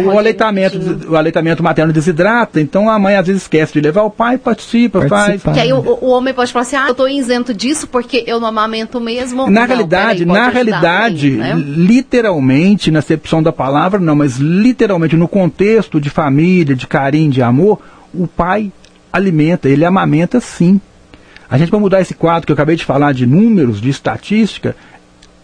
o, 0.02 0.13
o 0.13 0.17
aleitamento, 0.17 1.10
o 1.10 1.15
aleitamento 1.15 1.63
materno 1.63 1.93
desidrata, 1.93 2.60
então 2.60 2.89
a 2.89 2.97
mãe 2.97 3.15
às 3.15 3.28
vezes 3.28 3.43
esquece 3.43 3.73
de 3.73 3.82
levar 3.82 4.04
o 4.04 4.10
pai, 4.10 4.38
participa, 4.38 5.06
participa. 5.06 5.39
faz. 5.39 5.56
Que 5.56 5.62
aí 5.62 5.73
o, 5.73 5.80
o, 5.80 6.10
homem 6.10 6.34
pode 6.34 6.52
falar 6.52 6.63
assim, 6.63 6.76
ah, 6.76 6.86
eu 6.88 6.91
estou 6.91 7.08
isento 7.08 7.54
disso 7.54 7.88
porque 7.88 8.23
eu 8.28 8.39
não 8.39 8.47
amamento 8.47 8.99
mesmo. 8.99 9.49
Na 9.49 9.62
não, 9.62 9.67
realidade, 9.67 10.26
na 10.26 10.49
realidade, 10.49 11.32
mãe, 11.32 11.56
né? 11.56 11.56
literalmente, 11.56 12.91
na 12.91 12.99
acepção 12.99 13.41
da 13.41 13.52
palavra, 13.52 13.99
não, 13.99 14.15
mas 14.15 14.38
literalmente 14.38 15.15
no 15.15 15.28
contexto 15.28 15.99
de 15.99 16.10
família, 16.10 16.76
de 16.76 16.88
carinho, 16.88 17.32
de 17.32 17.41
amor, 17.41 17.52
o 18.13 18.27
pai 18.27 18.71
alimenta, 19.11 19.69
ele 19.69 19.85
amamenta 19.85 20.39
sim. 20.39 20.79
A 21.49 21.57
gente 21.57 21.69
vai 21.69 21.79
mudar 21.79 22.01
esse 22.01 22.13
quadro 22.13 22.45
que 22.45 22.51
eu 22.51 22.55
acabei 22.55 22.75
de 22.75 22.85
falar 22.85 23.13
de 23.13 23.27
números, 23.27 23.79
de 23.79 23.89
estatística, 23.89 24.75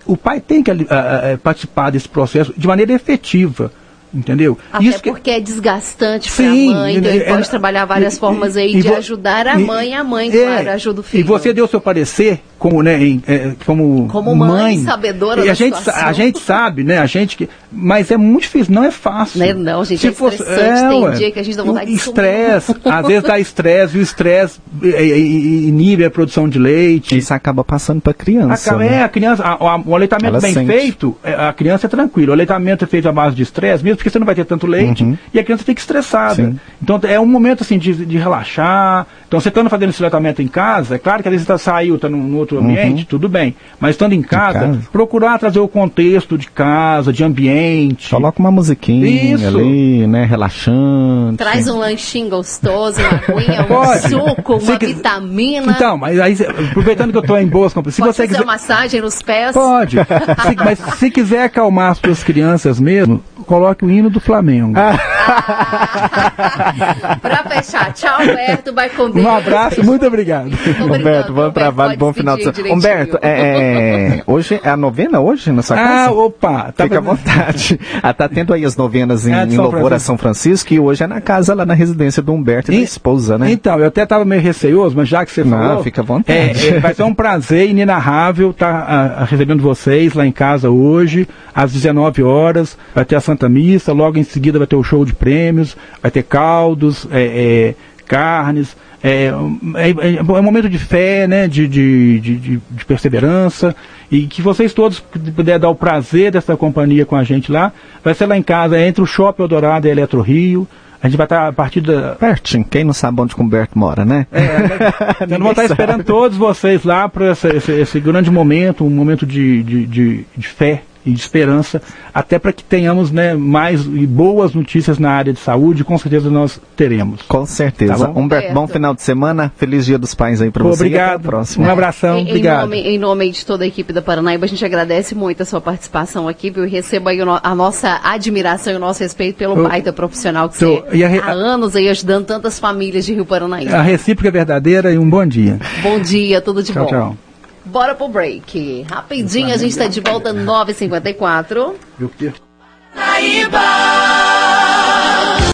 o 0.05 0.17
pai 0.17 0.39
tem 0.41 0.63
que 0.63 0.71
uh, 0.71 0.75
uh, 0.75 1.37
participar 1.43 1.91
desse 1.91 2.09
processo 2.09 2.53
de 2.57 2.67
maneira 2.67 2.93
efetiva. 2.93 3.71
Entendeu? 4.11 4.57
Até 4.73 4.85
Isso 4.85 5.03
porque 5.03 5.21
que... 5.21 5.29
é 5.29 5.39
desgastante 5.39 6.31
para 6.31 6.45
a 6.45 6.49
mãe, 6.49 6.95
então 6.95 7.11
ele 7.11 7.23
é, 7.23 7.27
pode 7.27 7.47
trabalhar 7.47 7.85
várias 7.85 8.15
e, 8.15 8.19
formas 8.19 8.57
aí 8.57 8.81
de 8.81 8.87
ajudar 8.87 9.45
a 9.45 9.59
mãe, 9.59 9.93
a 9.93 10.03
mãe, 10.03 10.29
é, 10.29 10.45
claro, 10.45 10.69
ajuda 10.71 11.01
o 11.01 11.03
filho. 11.03 11.21
E 11.21 11.23
você 11.23 11.53
deu 11.53 11.67
seu 11.67 11.79
parecer 11.79 12.41
como, 12.59 12.83
né, 12.83 13.01
em, 13.01 13.23
é, 13.25 13.53
como, 13.65 14.07
como 14.09 14.35
mãe, 14.35 14.49
mãe 14.49 14.83
sabedora 14.83 15.45
e 15.45 15.49
a 15.49 15.53
gente, 15.53 15.77
situação. 15.77 16.07
a 16.07 16.11
gente 16.11 16.39
sabe, 16.39 16.83
né, 16.83 16.99
a 16.99 17.05
gente 17.05 17.37
que, 17.37 17.49
mas 17.71 18.11
é 18.11 18.17
muito 18.17 18.43
difícil, 18.43 18.73
não 18.73 18.83
é 18.83 18.91
fácil. 18.91 19.39
Não, 19.39 19.45
é, 19.45 19.53
não 19.53 19.85
gente, 19.85 20.01
Se 20.01 20.07
é 20.07 20.11
fosse, 20.11 20.43
é, 20.43 20.89
tem 20.89 21.03
ué, 21.03 21.11
dia 21.11 21.31
que 21.31 21.39
a 21.39 21.43
gente 21.43 21.55
dá 21.55 21.63
vontade 21.63 21.85
de 21.85 21.95
Estresse, 21.95 22.75
às 22.85 23.07
vezes 23.07 23.23
dá 23.23 23.39
estresse, 23.39 23.97
e 23.97 23.99
o 23.99 24.03
estresse 24.03 24.59
inibe 24.81 26.03
a 26.03 26.11
produção 26.11 26.49
de 26.49 26.59
leite. 26.59 27.17
Isso 27.17 27.33
acaba 27.33 27.63
passando 27.63 28.01
para 28.01 28.11
a 28.11 28.13
criança. 28.13 28.69
Acaba, 28.69 28.83
né? 28.83 28.95
É, 28.95 29.03
a 29.03 29.09
criança, 29.09 29.43
a, 29.43 29.53
a, 29.53 29.77
o 29.77 29.95
aleitamento 29.95 30.27
Ela 30.27 30.41
bem 30.41 30.53
sente. 30.53 30.67
feito, 30.67 31.15
é, 31.23 31.33
a 31.33 31.53
criança 31.53 31.87
é 31.87 31.89
tranquila. 31.89 32.31
O 32.31 32.33
aleitamento 32.33 32.83
é 32.83 32.87
feito 32.87 33.07
à 33.07 33.11
base 33.11 33.35
de 33.35 33.43
estresse, 33.43 33.83
mesmo 33.83 33.97
porque 33.97 34.09
você 34.09 34.19
não 34.19 34.25
vai 34.25 34.35
ter 34.35 34.45
tanto 34.45 34.67
leite, 34.67 35.03
uhum. 35.03 35.17
e 35.33 35.39
a 35.39 35.43
criança 35.43 35.63
fica 35.63 35.79
estressada. 35.79 36.35
Sim. 36.35 36.59
Então 36.81 36.99
é 37.03 37.19
um 37.19 37.25
momento 37.25 37.61
assim 37.61 37.77
de, 37.77 37.93
de 38.05 38.17
relaxar. 38.17 39.07
Então 39.27 39.39
você 39.39 39.49
estando 39.49 39.69
fazendo 39.69 39.89
esse 39.89 40.01
aleitamento 40.01 40.41
em 40.41 40.47
casa, 40.47 40.95
é 40.95 40.99
claro 40.99 41.21
que 41.21 41.29
às 41.29 41.31
vezes 41.31 41.45
você 41.45 41.53
tá, 41.53 41.57
saiu, 41.57 41.95
está 41.95 42.09
num, 42.09 42.23
num 42.23 42.37
outro 42.37 42.48
uhum. 42.55 42.61
ambiente, 42.61 43.05
tudo 43.05 43.27
bem. 43.27 43.55
Mas 43.79 43.91
estando 43.91 44.13
em 44.13 44.21
casa, 44.21 44.59
casa, 44.59 44.81
procurar 44.91 45.39
trazer 45.39 45.59
o 45.59 45.67
contexto 45.67 46.37
de 46.37 46.49
casa, 46.49 47.11
de 47.11 47.23
ambiente. 47.23 48.09
Coloca 48.09 48.39
uma 48.39 48.51
musiquinha 48.51 49.35
Isso. 49.35 49.47
ali, 49.47 50.07
né? 50.07 50.25
Relaxante. 50.25 51.37
Traz 51.37 51.67
um 51.67 51.77
lanchinho 51.77 52.29
gostoso, 52.29 52.99
uma 52.99 53.37
aguinha, 53.37 53.67
um 53.69 54.09
suco, 54.35 54.55
uma 54.57 54.77
que... 54.77 54.87
vitamina. 54.87 55.71
Então, 55.71 55.97
mas 55.97 56.19
aí, 56.19 56.35
aproveitando 56.69 57.11
que 57.11 57.17
eu 57.17 57.21
estou 57.21 57.37
em 57.37 57.47
boas 57.47 57.73
compras, 57.73 57.95
se 57.95 58.01
Pode 58.01 58.15
você 58.15 58.23
fazer 58.23 58.35
quiser... 58.35 58.45
massagem 58.45 59.01
nos 59.01 59.21
pés? 59.21 59.53
Pode. 59.53 59.97
se, 59.99 60.55
mas 60.55 60.79
se 60.97 61.11
quiser 61.11 61.43
acalmar 61.43 61.91
as 61.91 61.97
suas 61.97 62.23
crianças 62.23 62.79
mesmo, 62.79 63.23
coloque 63.45 63.85
o 63.85 63.89
hino 63.89 64.09
do 64.09 64.19
Flamengo. 64.19 64.73
Ah. 64.77 64.97
Para 67.21 67.43
fechar, 67.49 67.93
tchau, 67.93 68.21
Humberto, 68.21 68.73
vai 68.73 68.89
com 68.89 69.03
Um 69.03 69.29
abraço, 69.29 69.83
muito 69.83 70.05
obrigado. 70.05 70.49
Humberto, 70.81 71.33
bom 71.33 71.51
trabalho, 71.51 71.97
bom 71.97 72.13
final 72.13 72.37
de 72.37 72.43
semana. 72.43 72.73
Humberto, 72.73 73.19
é, 73.21 73.29
é, 73.29 74.23
hoje 74.31 74.59
é 74.63 74.69
a 74.69 74.77
novena 74.77 75.19
hoje 75.19 75.51
na 75.51 75.61
sua 75.61 75.75
ah, 75.75 75.79
casa? 75.79 76.09
Ah, 76.09 76.13
opa! 76.13 76.71
Tá 76.71 76.83
Fica 76.83 76.97
à 76.97 77.01
vontade. 77.01 77.79
ah, 78.01 78.13
tá 78.13 78.27
tendo 78.27 78.53
aí 78.53 78.65
as 78.65 78.75
novenas 78.75 79.27
em, 79.27 79.33
é 79.33 79.43
em 79.43 79.57
louvor 79.57 79.93
a 79.93 79.99
São 79.99 80.17
Francisco 80.17 80.73
e 80.73 80.79
hoje 80.79 81.03
é 81.03 81.07
na 81.07 81.21
casa 81.21 81.53
lá 81.53 81.65
na 81.65 81.73
residência 81.73 82.21
do 82.21 82.33
Humberto 82.33 82.71
e, 82.71 82.75
e 82.75 82.77
da 82.79 82.83
esposa, 82.83 83.37
né? 83.37 83.51
Então, 83.51 83.79
eu 83.79 83.87
até 83.87 84.03
estava 84.03 84.25
meio 84.25 84.41
receoso, 84.41 84.95
mas 84.95 85.07
já 85.07 85.25
que 85.25 85.31
você 85.31 85.43
falou... 85.43 85.75
Não, 85.75 85.83
fica 85.83 86.01
à 86.01 86.03
vontade. 86.03 86.67
É, 86.67 86.77
é, 86.77 86.79
vai 86.79 86.93
ser 86.93 87.03
um 87.03 87.13
prazer 87.13 87.69
inenarrável 87.69 88.51
estar 88.51 88.85
tá, 88.85 89.23
recebendo 89.25 89.61
vocês 89.61 90.13
lá 90.13 90.25
em 90.25 90.31
casa 90.31 90.69
hoje, 90.69 91.27
às 91.53 91.71
19 91.71 92.23
horas, 92.23 92.77
vai 92.93 93.05
ter 93.05 93.15
a 93.15 93.21
Santa 93.21 93.49
Missa, 93.49 93.93
logo 93.93 94.17
em 94.17 94.23
seguida 94.23 94.57
vai 94.57 94.67
ter 94.67 94.75
o 94.75 94.83
show 94.83 95.03
de 95.05 95.13
prêmios, 95.19 95.75
vai 96.01 96.09
ter 96.09 96.23
caldos, 96.23 97.07
é, 97.11 97.21
é, 97.21 97.75
carnes, 98.07 98.75
é, 99.03 99.31
é, 99.75 99.89
é, 99.89 100.15
é, 100.17 100.21
um 100.21 100.43
momento 100.43 100.69
de 100.69 100.77
fé, 100.77 101.27
né, 101.27 101.47
de, 101.47 101.67
de, 101.67 102.19
de, 102.19 102.35
de, 102.37 102.85
perseverança, 102.85 103.75
e 104.11 104.27
que 104.27 104.41
vocês 104.41 104.73
todos 104.73 104.99
puderem 104.99 105.59
dar 105.59 105.69
o 105.69 105.75
prazer 105.75 106.31
dessa 106.31 106.57
companhia 106.57 107.05
com 107.05 107.15
a 107.15 107.23
gente 107.23 107.51
lá, 107.51 107.71
vai 108.03 108.13
ser 108.13 108.25
lá 108.25 108.37
em 108.37 108.43
casa, 108.43 108.79
entre 108.79 109.01
o 109.01 109.05
Shopping 109.05 109.43
Eldorado 109.43 109.87
e 109.87 109.89
a 109.89 109.91
Eletro 109.91 110.21
Rio, 110.21 110.67
a 111.01 111.07
gente 111.07 111.15
vai 111.15 111.25
estar 111.25 111.47
a 111.47 111.53
partir 111.53 111.79
da. 111.79 112.15
Pertinho, 112.15 112.65
quem 112.65 112.83
não 112.83 112.91
sabe 112.91 113.21
onde 113.21 113.33
o 113.33 113.41
Humberto 113.41 113.79
mora, 113.79 114.03
né? 114.03 114.27
É, 114.33 115.23
eu 115.33 115.39
não 115.39 115.45
vou 115.45 115.51
estar 115.51 115.63
esperando 115.63 116.03
todos 116.03 116.37
vocês 116.37 116.83
lá 116.83 117.07
para 117.07 117.31
esse, 117.31 117.47
esse, 117.47 117.71
esse, 117.71 117.99
grande 118.01 118.29
momento, 118.29 118.83
um 118.83 118.89
momento 118.89 119.25
de, 119.25 119.63
de, 119.63 119.85
de, 119.85 120.25
de 120.35 120.47
fé 120.47 120.83
e 121.05 121.11
de 121.11 121.19
esperança, 121.19 121.81
até 122.13 122.37
para 122.37 122.51
que 122.51 122.63
tenhamos 122.63 123.11
né, 123.11 123.33
mais 123.33 123.85
e 123.85 124.05
boas 124.05 124.53
notícias 124.53 124.99
na 124.99 125.11
área 125.11 125.31
de 125.31 125.39
saúde, 125.39 125.83
com 125.83 125.97
certeza 125.97 126.29
nós 126.29 126.59
teremos. 126.75 127.21
Com 127.23 127.45
certeza. 127.45 127.97
Tá 127.97 128.07
bom? 128.07 128.21
Humberto, 128.21 128.53
bom 128.53 128.67
final 128.67 128.93
de 128.93 129.01
semana, 129.01 129.51
feliz 129.57 129.85
dia 129.85 129.97
dos 129.97 130.13
pais 130.13 130.41
aí 130.41 130.51
para 130.51 130.63
você. 130.63 130.83
Obrigado. 130.83 131.21
próximo. 131.21 131.65
Um 131.65 131.69
abração, 131.69 132.19
em, 132.19 132.27
obrigado. 132.27 132.59
Em 132.59 132.77
nome, 132.77 132.89
em 132.95 132.97
nome, 132.97 133.31
de 133.31 133.45
toda 133.45 133.63
a 133.63 133.67
equipe 133.67 133.93
da 133.93 134.01
Paranaíba, 134.01 134.45
a 134.45 134.49
gente 134.49 134.63
agradece 134.63 135.15
muito 135.15 135.41
a 135.41 135.45
sua 135.45 135.61
participação 135.61 136.27
aqui, 136.27 136.49
viu? 136.49 136.65
E 136.65 136.69
receba 136.69 137.11
aí 137.11 137.19
a 137.21 137.55
nossa 137.55 137.99
admiração 138.03 138.73
e 138.73 138.75
o 138.75 138.79
nosso 138.79 139.01
respeito 139.01 139.37
pelo 139.37 139.57
Eu, 139.57 139.67
baita 139.67 139.93
profissional 139.93 140.49
que 140.49 140.57
você 140.57 140.83
há 141.23 141.31
anos 141.31 141.75
aí 141.75 141.89
ajudando 141.89 142.25
tantas 142.25 142.59
famílias 142.59 143.05
de 143.05 143.13
Rio 143.13 143.25
Paranaíba. 143.25 143.75
A 143.75 143.81
recíproca 143.81 144.27
é 144.27 144.31
verdadeira 144.31 144.91
e 144.91 144.97
um 144.97 145.09
bom 145.09 145.25
dia. 145.25 145.59
Bom 145.81 145.99
dia, 145.99 146.41
tudo 146.41 146.61
de 146.61 146.73
tchau, 146.73 146.85
bom. 146.85 146.89
Tchau. 146.89 147.28
Bora 147.69 147.93
pro 147.93 148.07
break. 148.07 148.85
Rapidinho, 148.89 149.53
a 149.53 149.57
gente 149.57 149.71
está 149.71 149.87
de 149.87 150.01
volta 150.01 150.33
9h54. 150.33 151.75
Eu 151.99 152.09
quero. 152.09 152.35